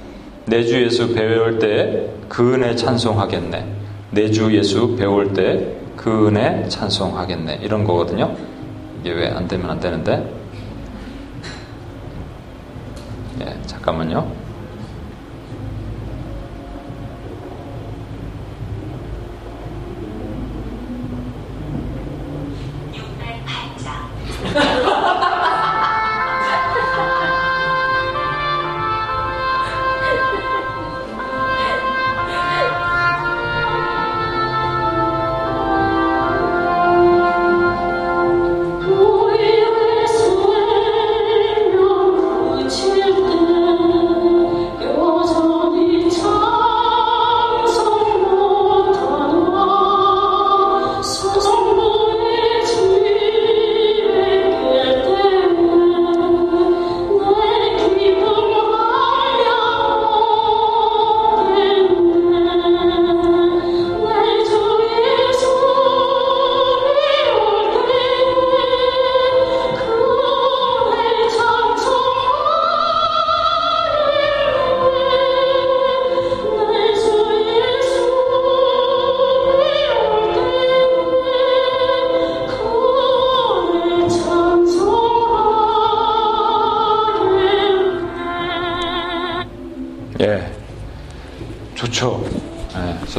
[0.47, 3.67] 내 주 예수 배울 때 그 은혜 찬송하겠네.
[4.11, 7.61] 내 주 예수 배울 때 그 은혜 찬송하겠네.
[7.63, 8.35] 이런 거거든요.
[9.03, 10.29] 이게 왜 안 되면 안 되는데.
[13.41, 13.57] 예.
[13.67, 14.42] 잠깐만요.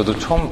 [0.04, 0.50] 저도 처음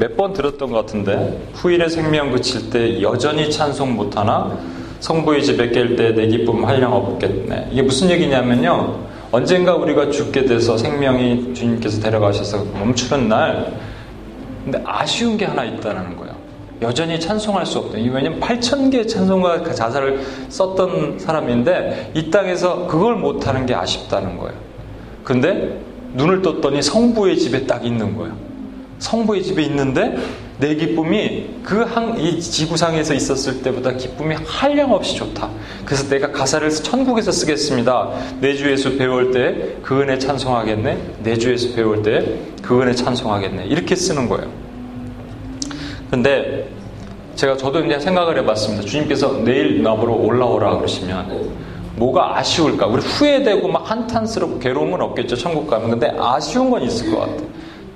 [0.00, 4.58] 몇번 들었던 것 같은데 후일의 생명 그칠 때 여전히 찬송 못하나
[5.00, 7.68] 성부의 집에 깰 때 내 기쁨 한량 없겠네.
[7.72, 8.98] 이게 무슨 얘기냐면요.
[9.30, 13.74] 언젠가 우리가 죽게 돼서 생명이 주님께서 데려가셔서 멈추는 날
[14.64, 16.34] 근데 아쉬운 게 하나 있다는 거예요.
[16.80, 17.98] 여전히 찬송할 수 없다.
[17.98, 24.54] 왜냐면 8천 개의 찬송과 그 자사를 썼던 사람인데 이 땅에서 그걸 못하는 게 아쉽다는 거예요.
[25.22, 25.80] 근데
[26.14, 28.43] 눈을 떴더니 성부의 집에 딱 있는 거예요.
[29.04, 30.16] 성부의 집에 있는데
[30.58, 31.84] 내 기쁨이 그
[32.18, 35.50] 이 지구상에서 있었을 때보다 기쁨이 한량없이 좋다.
[35.84, 38.10] 그래서 내가 가사를 천국에서 쓰겠습니다.
[38.40, 40.98] 내 주에서 배울 때 그 은혜 찬송하겠네.
[41.22, 43.66] 내 주에서 배울 때 그 은혜 찬송하겠네.
[43.66, 44.48] 이렇게 쓰는 거예요.
[46.10, 46.68] 근데
[47.34, 48.84] 제가 저도 이제 생각을 해봤습니다.
[48.86, 51.50] 주님께서 내일 나보러 올라오라 그러시면
[51.96, 52.86] 뭐가 아쉬울까?
[52.86, 55.36] 우리 후회되고 막 한탄스럽고 괴로움은 없겠죠.
[55.36, 55.90] 천국 가면.
[55.90, 57.42] 근데 아쉬운 건 있을 것 같아.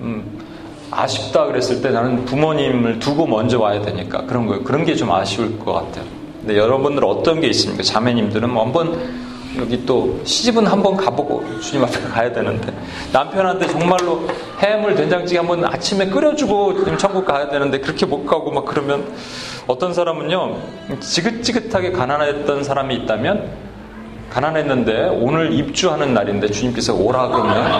[0.01, 0.38] 음,
[0.91, 4.63] 아쉽다 그랬을 때 나는 부모님을 두고 먼저 와야 되니까 그런 거예요.
[4.65, 6.05] 그런 게 좀 아쉬울 것 같아요.
[6.41, 7.83] 근데 여러분들 어떤 게 있습니까?
[7.83, 8.99] 자매님들은 뭐 한번
[9.59, 12.73] 여기 또 시집은 한번 가보고 주님 앞에 가야 되는데
[13.13, 14.27] 남편한테 정말로
[14.61, 19.07] 해물 된장찌개 한번 아침에 끓여주고 천국 가야 되는데 그렇게 못 가고 막 그러면
[19.67, 20.57] 어떤 사람은요
[21.01, 23.68] 지긋지긋하게 가난했던 사람이 있다면
[24.31, 27.71] 가난했는데 오늘 입주하는 날인데 주님께서 오라 그러면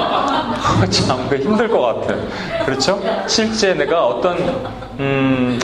[0.91, 2.19] 참 힘들 것 같아요.
[2.65, 3.01] 그렇죠?
[3.27, 4.37] 실제 내가 어떤
[4.99, 5.59] 음,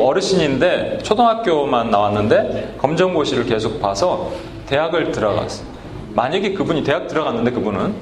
[0.00, 4.30] 어르신인데 초등학교만 나왔는데 검정고시를 계속 봐서
[4.66, 5.66] 대학을 들어갔어요.
[6.14, 7.94] 만약에 그분이 대학 들어갔는데 그분은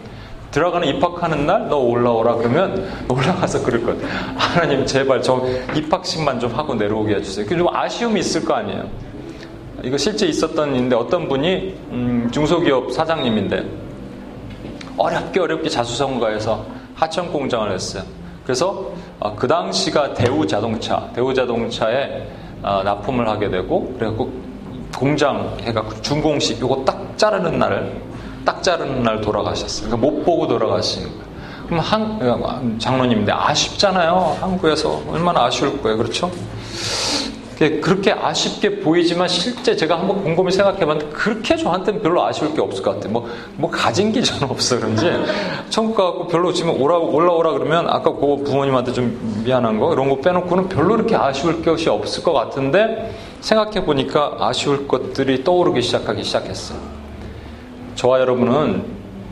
[0.50, 3.98] 들어가는 입학하는 날 너 올라오라 그러면 올라가서 그럴 거예요.
[4.36, 7.46] 하나님 제발 저 입학식만 좀 하고 내려오게 해주세요.
[7.46, 8.84] 좀 아쉬움이 있을 거 아니에요.
[9.86, 13.64] 이거 실제 있었던 일인데 어떤 분이 음, 중소기업 사장님인데
[14.96, 18.02] 어렵게 어렵게 자수성가해서 하청 공장을 했어요.
[18.42, 22.26] 그래서 어, 그 당시가 대우 자동차, 대우 자동차에
[22.64, 24.32] 어, 납품을 하게 되고 그래갖고
[24.96, 28.02] 공장 해갖고 준공식 이거 딱 자르는 날을
[28.44, 29.88] 딱 자르는 날 돌아가셨어요.
[29.88, 31.26] 그러니까 못 보고 돌아가시는 거예요.
[31.68, 34.36] 그럼 한 장로님인데 아쉽잖아요.
[34.40, 36.28] 한국에서 얼마나 아쉬울 거예요, 그렇죠?
[37.56, 42.94] 그렇게 아쉽게 보이지만 실제 제가 한번 곰곰이 생각해봤는데 그렇게 저한테는 별로 아쉬울 게 없을 것
[42.94, 43.12] 같아요.
[43.12, 45.10] 뭐, 뭐 가진 게 저는 없어 그런지
[45.70, 50.20] 천국 가고 별로 지금 오라, 올라오라 그러면 아까 그 부모님한테 좀 미안한 거 이런 거
[50.20, 56.78] 빼놓고는 별로 이렇게 아쉬울 것이 없을 것 같은데 생각해 보니까 아쉬울 것들이 떠오르기 시작하기 시작했어요.
[57.94, 58.84] 저와 여러분은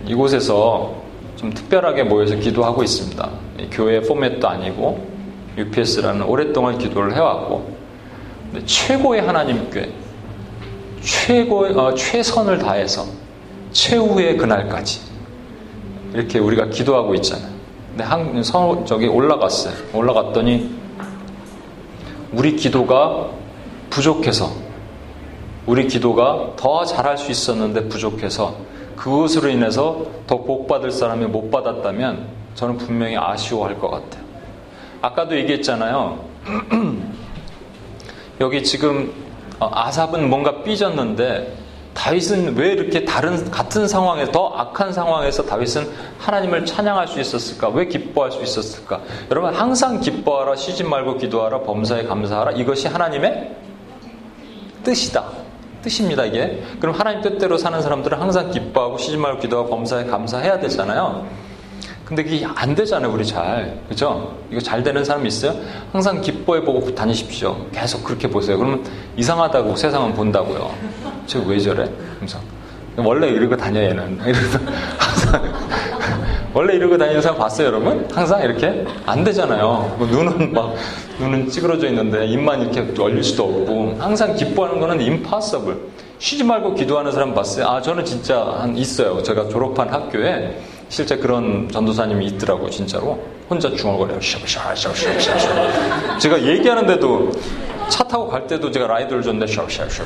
[0.06, 0.94] 이곳에서
[1.36, 3.28] 좀 특별하게 모여서 기도하고 있습니다.
[3.70, 5.06] 교회 포맷도 아니고
[5.58, 7.73] UPS라는 오랫동안 기도를 해왔고
[8.66, 9.90] 최고의 하나님께
[11.02, 13.06] 최고의 어, 최선을 다해서
[13.72, 15.00] 최후의 그날까지
[16.12, 17.52] 이렇게 우리가 기도하고 있잖아요.
[17.90, 19.74] 근데 한 서, 저기 올라갔어요.
[19.92, 20.74] 올라갔더니
[22.32, 23.28] 우리 기도가
[23.90, 24.52] 부족해서
[25.66, 28.56] 우리 기도가 더 잘할 수 있었는데 부족해서
[28.96, 34.24] 그것으로 인해서 더 복받을 사람이 못 받았다면 저는 분명히 아쉬워할 것 같아요.
[35.02, 36.18] 아까도 얘기했잖아요.
[38.40, 39.12] 여기 지금
[39.60, 46.66] 어, 아삽은 뭔가 삐졌는데 다윗은 왜 이렇게 다른 같은 상황에서 더 악한 상황에서 다윗은 하나님을
[46.66, 47.68] 찬양할 수 있었을까?
[47.68, 49.00] 왜 기뻐할 수 있었을까?
[49.30, 52.52] 여러분 항상 기뻐하라, 쉬지 말고 기도하라, 범사에 감사하라.
[52.52, 53.54] 이것이 하나님의
[54.82, 55.24] 뜻이다.
[55.82, 56.62] 뜻입니다, 이게.
[56.80, 61.26] 그럼 하나님 뜻대로 사는 사람들은 항상 기뻐하고 쉬지 말고 기도하고 범사에 감사해야 되잖아요.
[62.04, 63.78] 근데 이게 안 되잖아요, 우리 잘.
[63.88, 64.36] 그죠?
[64.50, 65.54] 이거 잘 되는 사람 있어요?
[65.90, 67.56] 항상 기뻐해보고 다니십시오.
[67.72, 68.58] 계속 그렇게 보세요.
[68.58, 68.84] 그러면
[69.16, 70.70] 이상하다고 세상은 본다고요.
[71.26, 71.88] 저왜 저래?
[72.18, 72.38] 그래서
[72.96, 74.20] 원래 이러고 다녀, 얘는.
[74.26, 74.58] 이러면서
[74.98, 75.52] 항상.
[76.52, 78.06] 원래 이러고 다니는 사람 봤어요, 여러분?
[78.12, 78.84] 항상 이렇게?
[79.06, 79.96] 안 되잖아요.
[79.98, 80.74] 뭐 눈은 막,
[81.18, 83.96] 눈은 찌그러져 있는데 입만 이렇게 열릴 수도 없고.
[83.98, 85.80] 항상 기뻐하는 거는 impossible.
[86.18, 87.66] 쉬지 말고 기도하는 사람 봤어요?
[87.66, 89.22] 아, 저는 진짜 한 있어요.
[89.22, 90.56] 제가 졸업한 학교에
[90.88, 93.18] 실제 그런 전도사님이 있더라고요, 진짜로.
[93.48, 94.20] 혼자 중얼거려요.
[94.20, 96.18] 샤샤샤샤샤.
[96.18, 97.30] 제가 얘기하는데도
[97.88, 100.04] 차 타고 갈 때도 제가 라이드를 줬는데 샤샤샤샤.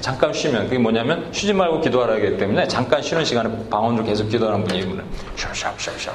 [0.00, 4.64] 잠깐 쉬면 그게 뭐냐면 쉬지 말고 기도하라 하기 때문에 잠깐 쉬는 시간에 방언으로 계속 기도하는
[4.64, 5.04] 분이 이분은
[5.36, 6.12] 샤샤샤샤.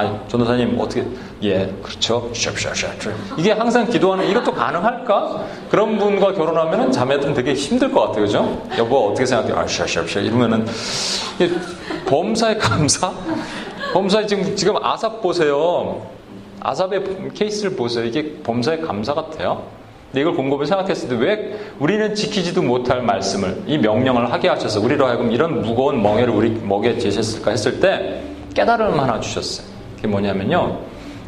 [0.00, 1.04] 아니 전도사님 어떻게
[1.42, 2.30] 예 그렇죠.
[3.36, 5.44] 이게 항상 기도하는 이것도 가능할까?
[5.70, 8.62] 그런 분과 결혼하면은 자매들은 되게 힘들 것 같아요, 그죠?
[8.78, 9.52] 여보 어떻게 생각해?
[9.52, 10.66] 아 샤샤샤 이러면은
[12.06, 13.12] 범사에 감사?
[13.92, 16.00] 범사에 지금, 지금 아삽 보세요.
[16.60, 17.02] 아삽의
[17.34, 18.04] 케이스를 보세요.
[18.04, 19.62] 이게 범사에 감사 같아요.
[20.10, 25.06] 근데 이걸 곰곰이 생각했을 때 왜 우리는 지키지도 못할 말씀을, 이 명령을 하게 하셔서 우리로
[25.06, 28.22] 하여금 이런 무거운 멍에를 우리 먹에 제셨을까 했을 때
[28.54, 29.69] 깨달음 하나 주셨어요.
[30.00, 30.78] 그게 뭐냐면요.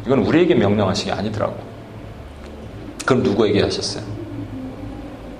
[0.05, 1.55] 이건 우리에게 명령하신 게 아니더라고.
[3.05, 4.03] 그럼 누구에게 하셨어요?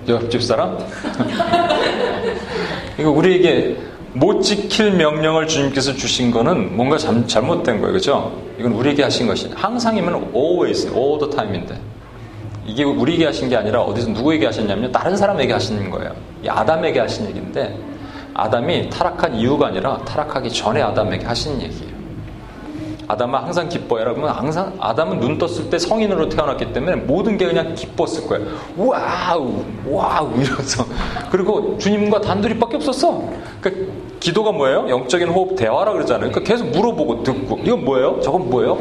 [0.06, 0.78] 옆집 사람?
[2.98, 3.76] 이거 우리에게
[4.12, 7.94] 못 지킬 명령을 주님께서 주신 거는 뭔가 잠, 잘못된 거예요.
[7.94, 8.40] 그죠?
[8.58, 11.80] 이건 우리에게 하신 것이 항상이면 always, all the time인데.
[12.66, 16.14] 이게 우리에게 하신 게 아니라 어디서 누구에게 하셨냐면 다른 사람에게 하시는 거예요.
[16.44, 17.76] 이 아담에게 하신 얘기인데
[18.34, 21.83] 아담이 타락한 이후가 아니라 타락하기 전에 아담에게 하신 얘기예요.
[23.06, 24.12] 아담은 항상 기뻐해라.
[24.14, 28.46] 그러면 항상 아담은 눈 떴을 때 성인으로 태어났기 때문에 모든 게 그냥 기뻤을 거예요.
[28.76, 30.84] wow, wow 이러면서
[31.30, 33.24] 그리고 주님과 단둘이밖에 없었어.
[33.60, 34.88] 그러니까 기도가 뭐예요?
[34.88, 36.30] 영적인 호흡 대화라 그러잖아요.
[36.30, 38.20] 그러니까 계속 물어보고 듣고 이건 뭐예요?
[38.22, 38.78] 저건 뭐예요?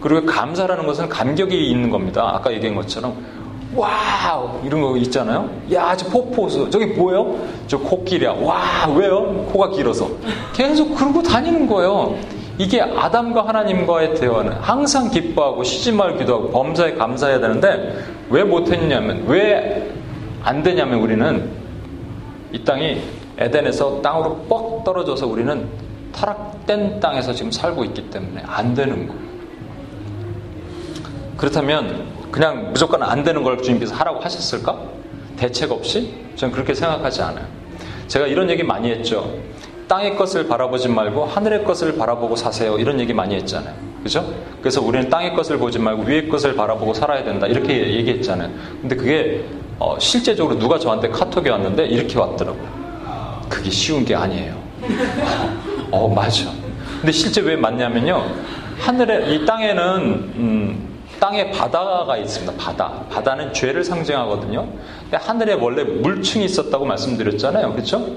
[0.00, 2.30] 그리고 감사라는 것은 감격이 있는 겁니다.
[2.34, 3.16] 아까 얘기한 것처럼
[3.74, 5.50] wow 이런 거 있잖아요.
[5.72, 7.36] 야 저 폭포수 저기 뭐예요?
[7.66, 8.36] 저 코끼리야.
[8.40, 9.44] 와 왜요?
[9.52, 10.08] 코가 길어서
[10.54, 12.14] 계속 그러고 다니는 거예요.
[12.58, 19.96] 이게 아담과 하나님과의 대화는 항상 기뻐하고 쉬지 말고 기도하고 범사에 감사해야 되는데 왜 못했냐면 왜
[20.46, 21.50] 안 되냐면 우리는
[22.52, 23.02] 이 땅이
[23.36, 25.66] 에덴에서 땅으로 뻑 떨어져서 우리는
[26.12, 29.20] 타락된 땅에서 지금 살고 있기 때문에 안 되는 거예요.
[31.36, 34.78] 그렇다면 그냥 무조건 안 되는 걸 주님께서 하라고 하셨을까?
[35.36, 36.14] 대책 없이?
[36.36, 37.44] 저는 그렇게 생각하지 않아요.
[38.06, 39.34] 제가 이런 얘기 많이 했죠.
[39.88, 42.78] 땅의 것을 바라보지 말고 하늘의 것을 바라보고 사세요.
[42.78, 43.74] 이런 얘기 많이 했잖아요.
[44.02, 44.24] 그죠?
[44.60, 47.46] 그래서 우리는 땅의 것을 보지 말고 위의 것을 바라보고 살아야 된다.
[47.46, 48.50] 이렇게 얘기했잖아요.
[48.80, 49.44] 근데 그게
[49.78, 52.86] 어, 실제적으로 누가 저한테 카톡이 왔는데 이렇게 왔더라고요.
[53.48, 54.54] 그게 쉬운 게 아니에요.
[55.90, 56.50] 어, 맞아.
[57.00, 58.24] 근데 실제 왜 맞냐면요.
[58.78, 60.02] 하늘에, 이 땅에는,
[60.36, 60.88] 음,
[61.20, 62.52] 땅에 바다가 있습니다.
[62.58, 62.92] 바다.
[63.10, 64.66] 바다는 죄를 상징하거든요.
[65.02, 67.72] 근데 하늘에 원래 물층이 있었다고 말씀드렸잖아요.
[67.72, 68.16] 그렇죠?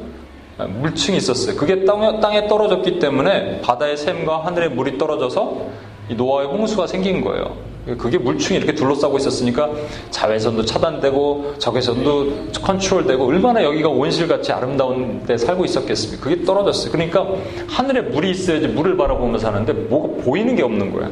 [0.67, 1.55] 물층이 있었어요.
[1.55, 5.67] 그게 땅에, 떨어졌기 때문에 바다의 샘과 하늘의 물이 떨어져서
[6.09, 7.69] 이 노아의 홍수가 생긴 거예요.
[7.97, 9.69] 그게 물층이 이렇게 둘러싸고 있었으니까
[10.11, 16.23] 자외선도 차단되고 적외선도 컨트롤되고 얼마나 여기가 온실같이 아름다운 데 살고 있었겠습니까?
[16.23, 16.91] 그게 떨어졌어요.
[16.91, 17.25] 그러니까
[17.67, 21.11] 하늘에 물이 있어야지 물을 바라보면서 사는데 뭐가 보이는 게 없는 거예요.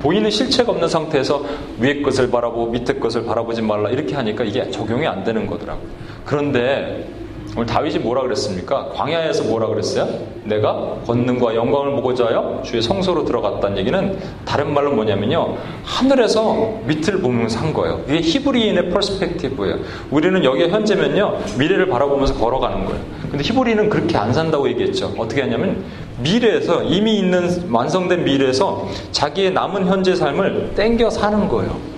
[0.00, 1.42] 보이는 실체가 없는 상태에서
[1.80, 5.86] 위의 것을 바라보고 밑에 것을 바라보지 말라 이렇게 하니까 이게 적용이 안 되는 거더라고요.
[6.24, 7.06] 그런데
[7.56, 8.88] 오늘 다윗이 뭐라 그랬습니까?
[8.94, 10.08] 광야에서 뭐라 그랬어요?
[10.42, 15.56] 내가 권능과 영광을 보고자 하여 주의 성소로 들어갔다는 얘기는 다른 말로 뭐냐면요.
[15.84, 18.00] 하늘에서 밑을 보면서 한 거예요.
[18.08, 19.78] 이게 히브리인의 퍼스펙티브예요.
[20.10, 21.38] 우리는 여기에 현재면요.
[21.56, 23.00] 미래를 바라보면서 걸어가는 거예요.
[23.30, 25.14] 근데 히브리인은 그렇게 안 산다고 얘기했죠.
[25.16, 25.84] 어떻게 하냐면
[26.22, 31.93] 미래에서 이미 있는 완성된 미래에서 자기의 남은 현재 삶을 땡겨 사는 거예요.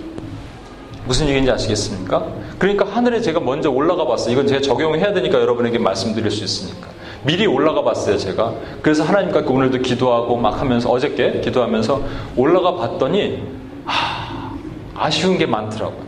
[1.07, 2.27] 무슨 얘기인지 아시겠습니까?
[2.59, 4.33] 그러니까 하늘에 제가 먼저 올라가 봤어요.
[4.33, 6.89] 이건 제가 적용해야 되니까 여러분에게 말씀드릴 수 있으니까.
[7.23, 8.55] 미리 올라가 봤어요, 제가.
[8.83, 12.03] 그래서 하나님과 오늘도 기도하고 막 하면서, 어저께 기도하면서
[12.37, 13.43] 올라가 봤더니,
[13.85, 14.53] 하,
[14.95, 16.07] 아쉬운 게 많더라고요.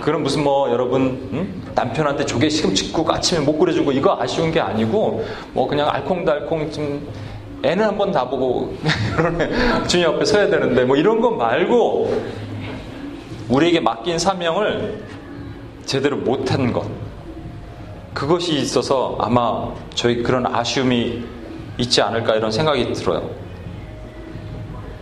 [0.00, 1.62] 그럼 무슨 뭐 여러분 응?
[1.74, 7.06] 남편한테 조개 시금치국 아침에 못 끓여주고 이거 아쉬운 게 아니고 뭐 그냥 알콩달콩 좀
[7.62, 8.74] 애는 한번 다 보고
[9.86, 12.22] 주님 앞에 서야 되는데 뭐 이런 거 말고
[13.50, 15.02] 우리에게 맡긴 사명을
[15.84, 16.86] 제대로 못한 것.
[18.14, 21.24] 그것이 있어서 아마 저희 그런 아쉬움이
[21.78, 23.28] 있지 않을까 이런 생각이 들어요.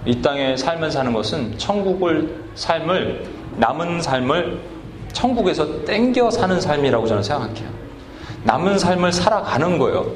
[0.07, 4.61] 이 땅에 삶을 사는 것은 천국을 삶을 남은 삶을
[5.13, 7.69] 천국에서 땡겨 사는 삶이라고 저는 생각해요.
[8.45, 10.07] 남은 삶을 살아가는 거예요.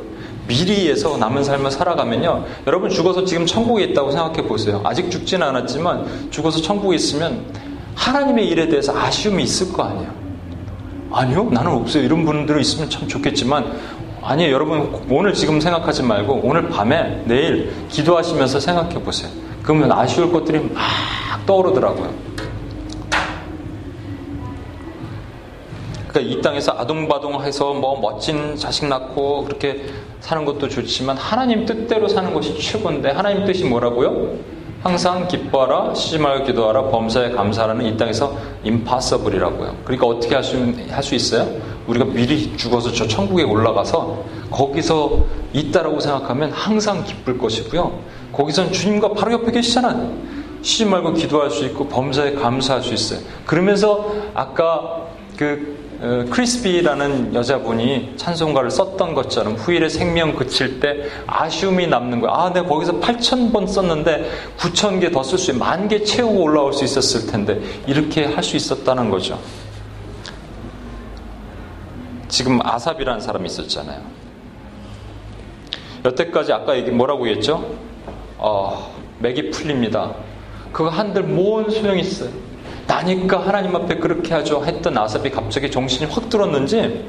[0.48, 2.44] 미리에서 남은 삶을 살아가면요.
[2.66, 4.80] 여러분 죽어서 지금 천국에 있다고 생각해 보세요.
[4.84, 7.44] 아직 죽지는 않았지만 죽어서 천국에 있으면
[7.94, 10.10] 하나님의 일에 대해서 아쉬움이 있을 거 아니에요.
[11.12, 12.04] 아니요, 나는 없어요.
[12.04, 13.72] 이런 분들 있으면 참 좋겠지만
[14.22, 14.52] 아니에요.
[14.52, 19.30] 여러분 오늘 지금 생각하지 말고 오늘 밤에 내일 기도하시면서 생각해 보세요.
[19.62, 20.82] 그러면 아쉬울 것들이 막
[21.44, 22.32] 떠오르더라고요.
[26.08, 29.86] 그러니까 이 땅에서 아동바동해서 뭐 멋진 자식 낳고 그렇게
[30.20, 34.36] 사는 것도 좋지만 하나님 뜻대로 사는 것이 최고인데 하나님 뜻이 뭐라고요?
[34.82, 39.76] 항상 기뻐하라, 쉬지 말고 기도하라, 범사에 감사하라는 이 땅에서 impossible이라고요.
[39.84, 40.56] 그러니까 어떻게 할 수,
[40.90, 41.48] 할 수 있어요?
[41.86, 47.92] 우리가 미리 죽어서 저 천국에 올라가서 거기서 있다라고 생각하면 항상 기쁠 것이고요.
[48.32, 50.12] 거기선 주님과 바로 옆에 계시잖아요.
[50.62, 53.20] 쉬지 말고 기도할 수 있고 범사에 감사할 수 있어요.
[53.46, 55.91] 그러면서 아까 그 어,
[56.30, 62.32] 크리스비라는 여자분이 찬송가를 썼던 것처럼 후일의 생명 그칠 때 아쉬움이 남는 거야.
[62.34, 66.84] 아, 내가 거기서 8천 번 썼는데 9천 개더 쓸 수, 만 개 채우고 올라올 수
[66.84, 69.38] 있었을 텐데 이렇게 할 수 있었다는 거죠.
[72.28, 74.00] 지금 아삽이라는 사람이 있었잖아요.
[76.04, 77.76] 여태까지 아까 얘기 뭐라고 했죠?
[78.38, 80.12] 어, 맥이 풀립니다.
[80.72, 82.30] 그거 한들 뭔 소용이 있어요?
[82.86, 87.04] 나니까 하나님 앞에 그렇게 하죠 했던 아삽이 갑자기 정신이 확 들었는지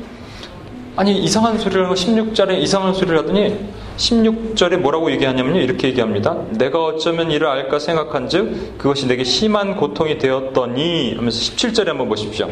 [0.95, 3.57] 아니 이상한 소리를 하고 16절에 이상한 소리를 하더니
[3.97, 6.37] 16절에 뭐라고 얘기하냐면요 이렇게 얘기합니다.
[6.51, 12.47] 내가 어쩌면 이를 알까 생각한 즉 그것이 내게 심한 고통이 되었더니 하면서 17절에 한번 보십시오.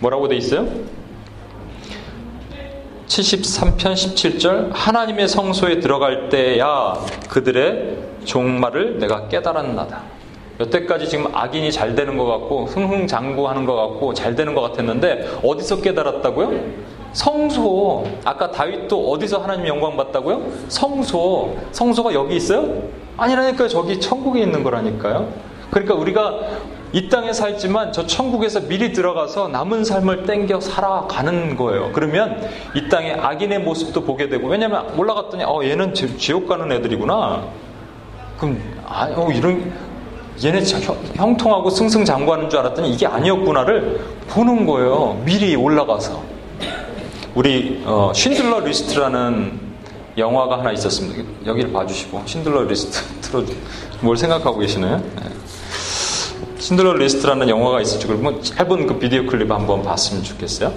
[0.00, 0.66] 뭐라고 돼 있어요?
[3.06, 6.94] 73편 17절 하나님의 성소에 들어갈 때야
[7.28, 10.02] 그들의 종말을 내가 깨달았나다
[10.60, 15.80] 여태까지 지금 악인이 잘 되는 것 같고 흥흥장구하는 것 같고 잘 되는 것 같았는데 어디서
[15.80, 16.52] 깨달았다고요?
[17.12, 18.06] 성소.
[18.24, 20.42] 아까 다윗도 어디서 하나님 영광 받다고요?
[20.68, 21.56] 성소.
[21.72, 22.82] 성소가 여기 있어요?
[23.16, 23.68] 아니라니까요.
[23.68, 25.28] 저기 천국에 있는 거라니까요.
[25.70, 26.40] 그러니까 우리가
[26.92, 31.90] 이 땅에 살지만 저 천국에서 미리 들어가서 남은 삶을 땡겨 살아가는 거예요.
[31.92, 32.40] 그러면
[32.74, 37.42] 이 땅에 악인의 모습도 보게 되고 왜냐면 올라갔더니 어 얘는 지옥 가는 애들이구나.
[38.38, 39.72] 그럼 아, 어, 이런
[40.42, 40.62] 얘네
[41.14, 45.22] 형, 통하고 승승장구하는 줄 알았더니 이게 아니었구나를 보는 거예요.
[45.24, 46.22] 미리 올라가서.
[47.34, 49.60] 우리 어, 쉰들러 리스트라는
[50.16, 51.22] 영화가 하나 있었습니다.
[51.44, 53.44] 여기를 봐주시고 쉰들러 리스트 틀어
[54.00, 54.98] 뭘 생각하고 계시나요?
[54.98, 55.30] 네.
[56.58, 58.08] 쉰들러 리스트라는 영화가 있었죠.
[58.08, 60.72] 그러면 짧은 그 비디오 클립 한번 봤으면 좋겠어요.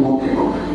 [0.00, 0.69] 思っても。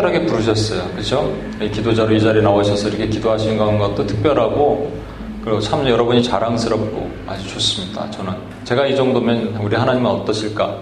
[0.00, 0.90] 특별하게 부르셨어요.
[0.92, 1.34] 그렇죠?
[1.60, 4.92] 기도자로 이 자리에 나오셔서 이렇게 기도하신 것도 특별하고
[5.44, 8.10] 그리고 참 여러분이 자랑스럽고 아주 좋습니다.
[8.10, 8.32] 저는
[8.64, 10.76] 제가 이 정도면 우리 하나님은 어떠실까?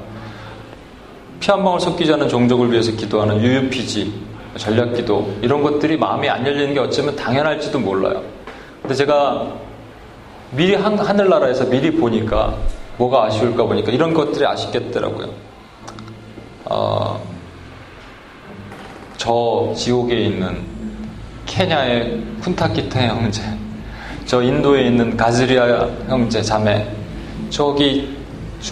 [1.41, 4.13] 피 한 방울 섞이지 않은 종족을 위해서 기도하는 UUPG,
[4.57, 8.23] 전략기도 이런 것들이 마음이 안 열리는 게 어쩌면 당연할지도 몰라요.
[8.83, 9.53] 근데 제가
[10.51, 12.55] 미리 한, 하늘나라에서 미리 보니까
[12.97, 15.29] 뭐가 아쉬울까 보니까 이런 것들이 아쉽겠더라고요.
[19.29, 20.57] 저 지옥에 있는
[21.45, 23.43] 케냐의 쿤타키테 형제,
[24.25, 26.91] 저 인도에 있는 가즈리아 형제 자매,
[27.51, 28.17] 저기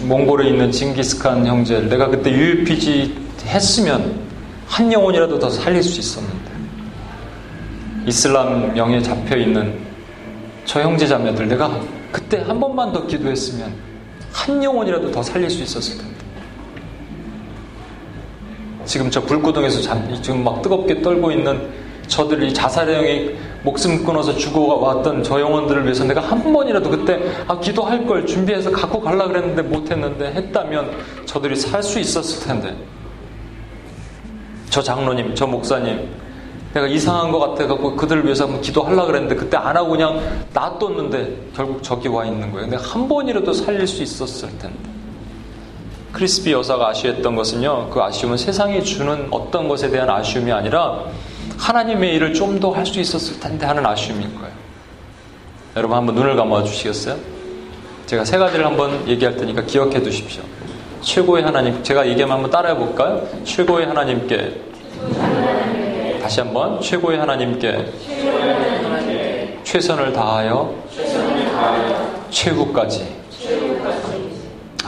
[0.01, 3.13] 몽골에 있는 징기스칸 형제를 내가 그때 UPG
[3.45, 4.19] 했으면
[4.65, 6.51] 한 영혼이라도 더 살릴 수 있었는데
[8.07, 9.77] 이슬람 명에 잡혀 있는
[10.65, 11.79] 저 형제 자매들 내가
[12.11, 13.71] 그때 한 번만 더 기도했으면
[14.33, 16.16] 한 영혼이라도 더 살릴 수 있었을 텐데
[18.87, 19.81] 지금 저 불구덩에서
[20.21, 21.69] 지금 막 뜨겁게 떨고 있는
[22.07, 28.05] 저들이 자살의 영이 목숨 끊어서 죽어왔던 저 영혼들을 위해서 내가 한 번이라도 그때 아 기도할
[28.07, 30.91] 걸 준비해서 갖고 갈라 그랬는데 못했는데 했다면
[31.25, 32.75] 저들이 살 수 있었을 텐데
[34.69, 36.07] 저 장로님 저 목사님
[36.73, 40.19] 내가 이상한 것 같아갖고 그들을 위해서 한번 기도하려 그랬는데 그때 안 하고 그냥
[40.53, 42.67] 놔뒀는데 결국 저기 와 있는 거예요.
[42.67, 44.86] 내가 한 번이라도 살릴 수 있었을 텐데.
[46.17, 51.01] 크리스피 여사가 아쉬웠던 것은요, 그 아쉬움은 세상이 주는 어떤 것에 대한 아쉬움이 아니라
[51.59, 54.51] 하나님의 일을 좀 더 할 수 있었을 텐데 하는 아쉬움인 거예요.
[55.75, 57.17] 여러분 한번 눈을 감아 주시겠어요?
[58.07, 60.41] 제가 세 가지를 한번 얘기할 테니까 기억해 두십시오.
[61.01, 63.21] 최고의 하나님, 제가 얘기하면 한번 따라해 볼까요?
[63.43, 64.55] 최고의 하나님께,
[66.19, 67.93] 다시 한번 최고의 하나님께,
[69.63, 70.73] 최선을 다하여,
[72.31, 73.15] 최후까지.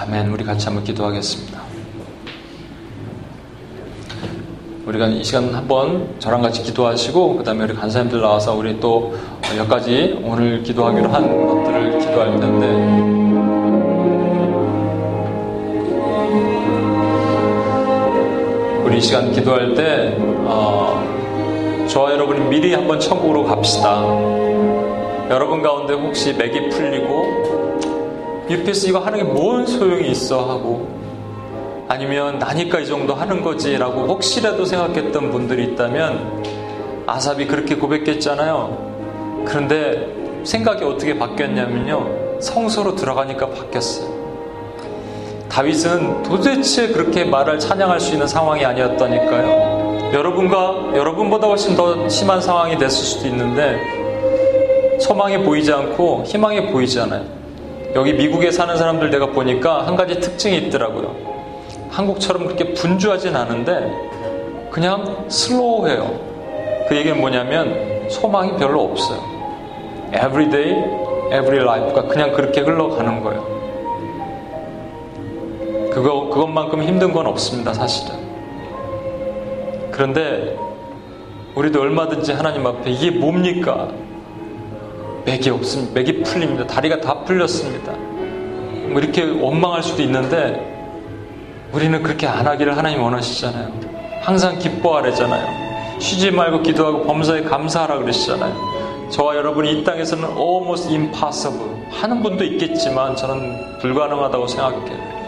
[0.10, 0.32] 아멘.
[0.32, 1.62] 우리 같이 한번 기도하겠습니다.
[4.88, 9.14] 우리가 이 시간 한번 저랑 같이 기도하시고 그 다음에 우리 간사님들 나와서 우리 또
[9.56, 12.68] 몇 가지 오늘 기도하기로 한 것들을 기도할 텐데
[18.84, 24.04] 우리 이 시간 기도할 때 어, 저와 여러분이 미리 한번 천국으로 갑시다.
[25.30, 27.49] 여러분 가운데 혹시 맥이 풀리고
[28.50, 30.88] UPS 이거 하는 게 뭔 소용이 있어 하고
[31.88, 36.44] 아니면 나니까 이 정도 하는 거지라고 혹시라도 생각했던 분들이 있다면
[37.08, 39.44] 아삽이 그렇게 고백했잖아요.
[39.46, 40.08] 그런데
[40.44, 42.40] 생각이 어떻게 바뀌었냐면요.
[42.42, 44.20] 성소로 들어가니까 바뀌었어요.
[45.50, 50.12] 다윗은 도대체 그렇게 말을 찬양할 수 있는 상황이 아니었다니까요.
[50.14, 53.80] 여러분과 여러분보다 훨씬 더 심한 상황이 됐을 수도 있는데
[55.00, 57.39] 소망이 보이지 않고 희망이 보이지 않아요.
[57.96, 61.16] 여기 미국에 사는 사람들 내가 보니까 한 가지 특징이 있더라고요.
[61.90, 63.92] 한국처럼 그렇게 분주하진 않은데
[64.70, 66.20] 그냥 슬로우해요.
[66.88, 69.20] 그 얘기는 뭐냐면 소망이 별로 없어요.
[70.14, 70.72] Every day,
[71.28, 73.60] every life가 그냥 그렇게 흘러가는 거예요.
[75.92, 78.16] 그거, 그것만큼 힘든 건 없습니다, 사실은.
[79.92, 80.56] 그런데
[81.56, 83.90] 우리도 얼마든지 하나님 앞에 이게 뭡니까?
[85.26, 85.94] 맥이 없습니다.
[85.94, 86.66] 맥이 풀립니다.
[86.68, 87.92] 다리가 다 풀렸습니다.
[87.92, 90.66] 뭐 이렇게 원망할 수도 있는데
[91.72, 93.72] 우리는 그렇게 안 하기를 하나님 원하시잖아요.
[94.22, 96.00] 항상 기뻐하래잖아요.
[96.00, 99.10] 쉬지 말고 기도하고 범사에 감사하라 그러시잖아요.
[99.12, 105.20] 저와 여러분이 이 땅에서는 almost impossible 하는 분도 있겠지만 저는 불가능하다고 생각해요.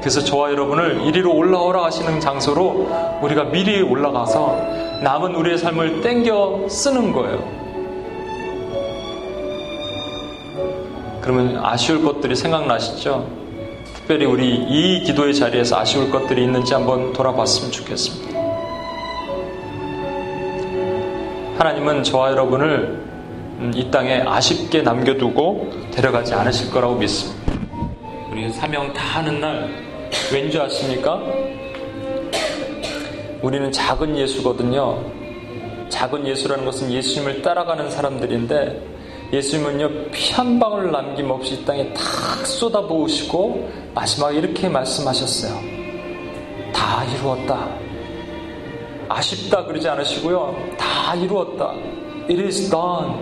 [0.00, 2.88] 그래서 저와 여러분을 이리로 올라오라 하시는 장소로
[3.22, 7.55] 우리가 미리 올라가서 남은 우리의 삶을 땡겨 쓰는 거예요.
[11.26, 13.28] 그러면 아쉬울 것들이 생각나시죠?
[13.96, 18.38] 특별히 우리 이 기도의 자리에서 아쉬울 것들이 있는지 한번 돌아봤으면 좋겠습니다.
[21.58, 23.04] 하나님은 저와 여러분을
[23.58, 27.52] 음, 이 땅에 아쉽게 남겨두고 데려가지 않으실 거라고 믿습니다.
[28.30, 29.68] 우리 사명 다 하는 날
[30.32, 31.20] 왠지 아십니까?
[33.42, 35.02] 우리는 작은 예수거든요.
[35.88, 38.95] 작은 예수라는 것은 예수님을 따라가는 사람들인데
[39.32, 45.52] 예수님은요, 피 한 방울 남김없이 이 땅에 탁 쏟아부으시고 마지막에 이렇게 말씀하셨어요.
[46.72, 47.68] 다 이루었다.
[49.08, 50.54] 아쉽다 그러지 않으시고요.
[50.78, 51.72] 다 이루었다.
[52.28, 53.14] It is done.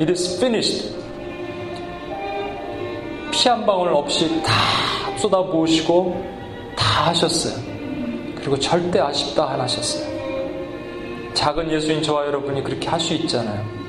[0.00, 0.94] It is finished.
[3.30, 6.24] 피 한 방울 없이 다 쏟아부으시고
[6.76, 7.54] 다 하셨어요.
[8.36, 10.10] 그리고 절대 아쉽다 안 하셨어요.
[11.34, 13.81] 작은 예수인 저와 여러분이 그렇게 할 수 있잖아요.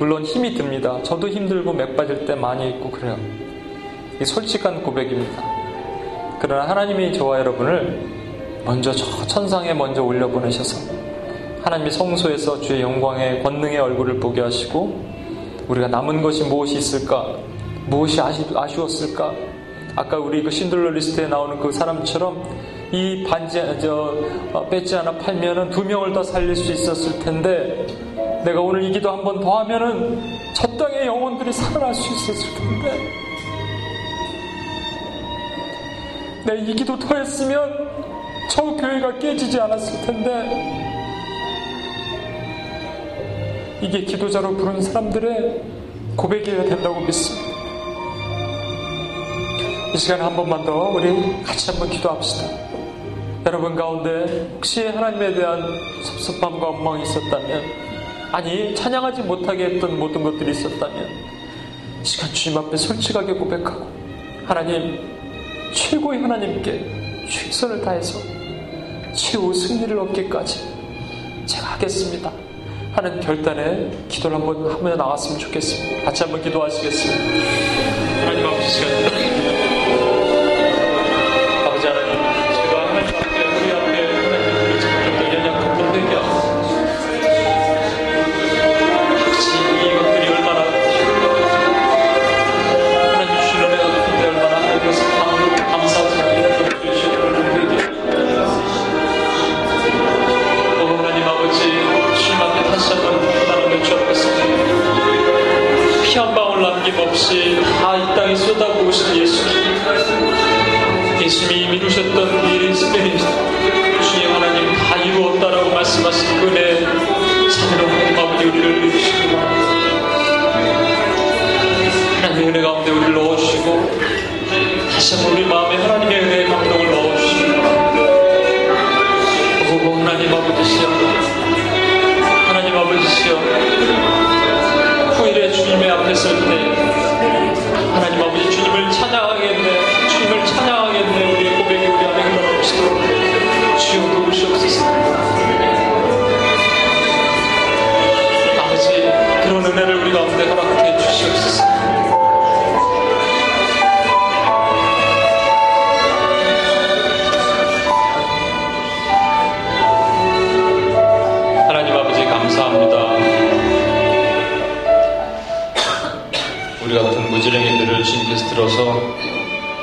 [0.00, 0.98] 물론 힘이 듭니다.
[1.02, 3.18] 저도 힘들고 맥 빠질 때 많이 있고 그래요.
[4.18, 5.44] 이 솔직한 고백입니다.
[6.40, 8.00] 그러나 하나님이 저와 여러분을
[8.64, 10.90] 먼저 저 천상에 먼저 올려보내셔서
[11.62, 15.04] 하나님의 성소에서 주의 영광의 권능의 얼굴을 보게 하시고
[15.68, 17.36] 우리가 남은 것이 무엇이 있을까?
[17.86, 19.34] 무엇이 아쉬, 아쉬웠을까?
[19.96, 22.42] 아까 우리 그 쉰들러 리스트에 나오는 그 사람처럼
[22.90, 24.14] 이 반지 저
[24.54, 27.86] 어, 배지 하나 팔면은 두 명을 더 살릴 수 있었을 텐데
[28.44, 30.20] 내가 오늘 이 기도 한 번 더 하면은
[30.54, 32.98] 저 땅의 영혼들이 살아날 수 있었을 텐데
[36.46, 37.88] 내 이 기도 더 했으면
[38.48, 40.80] 저 교회가 깨지지 않았을 텐데
[43.82, 45.62] 이게 기도자로 부른 사람들의
[46.16, 47.48] 고백이어야 된다고 믿습니다.
[49.94, 52.48] 이 시간에 한 번만 더 우리 같이 한번 기도합시다.
[53.46, 55.62] 여러분 가운데 혹시 하나님에 대한
[56.02, 57.89] 섭섭함과 원망이 있었다면
[58.32, 61.08] 아니 찬양하지 못하게 했던 모든 것들이 있었다면
[62.02, 63.86] 시간 주님 앞에 솔직하게 고백하고
[64.46, 64.98] 하나님
[65.74, 68.18] 최고의 하나님께 최선을 다해서
[69.14, 70.60] 최후 승리를 얻기까지
[71.46, 72.32] 제가 하겠습니다.
[72.92, 76.04] 하는 결단에 기도를 한번 하며 나갔으면 좋겠습니다.
[76.04, 77.24] 같이 한번 기도하시겠습니다.
[78.24, 79.19] 하나님 아버지 시간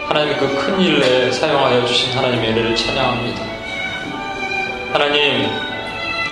[0.08, 3.42] 하나님의 그 큰 일에 사용하여 주신 하나님의 은혜를 찬양합니다.
[4.94, 5.50] 하나님,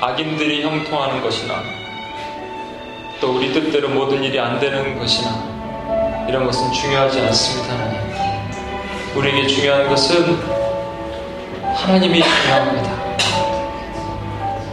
[0.02, 1.62] 악인들이 형통하는 것이나
[3.20, 8.00] 또 우리 뜻대로 모든 일이 안 되는 것이나 이런 것은 중요하지 않습니다, 하나님.
[9.16, 10.38] 우리에게 중요한 것은
[11.76, 13.06] 하나님이 중요합니다.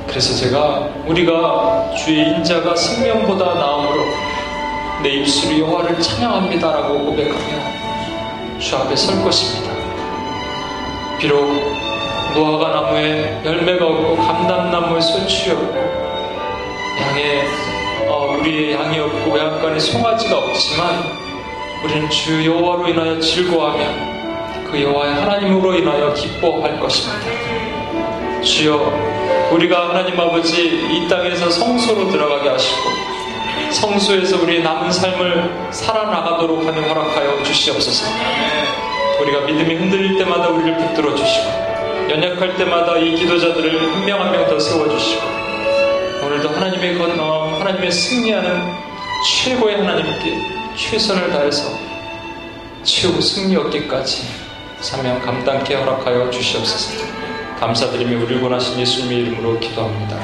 [0.07, 4.05] 그래서 제가 우리가 주의 인자가 생명보다 나음으로
[5.03, 7.72] 내 입술이 여호와를 찬양합니다라고 고백하며
[8.63, 9.73] 주 앞에 설 것입니다.
[11.19, 11.45] 비록
[12.35, 15.77] 무화과 나무에 열매가 없고 감담나무에 소출이 없고
[17.01, 17.43] 양에
[18.09, 21.03] 어, 우리의 양이 없고 외양간에 송아지가 없지만
[21.85, 27.21] 우리는 주 여호와로 인하여 즐거워하며 그 여호와의 하나님으로 인하여 기뻐할 것입니다.
[28.43, 33.02] 주여 우리가 하나님 아버지 이 땅에서 성소로 들어가게 하시고
[33.73, 38.07] 성수에서 우리의 남은 삶을 살아나가도록 하는 허락하여 주시옵소서.
[39.21, 41.47] 우리가 믿음이 흔들릴 때마다 우리를 붙들어 주시고
[42.11, 45.23] 연약할 때마다 이 기도자들을 한 명 한 명 더 세워 주시고
[46.25, 48.63] 오늘도 하나님의 건너 하나님의 승리하는
[49.45, 50.37] 최고의 하나님께
[50.77, 51.71] 최선을 다해서
[52.83, 54.23] 최후 승리 얻기까지
[54.81, 57.05] 사명 감당케 허락하여 주시옵소서.
[57.61, 60.17] 감사드리며 우리를 원하신 예수님의 이름으로 기도합니다.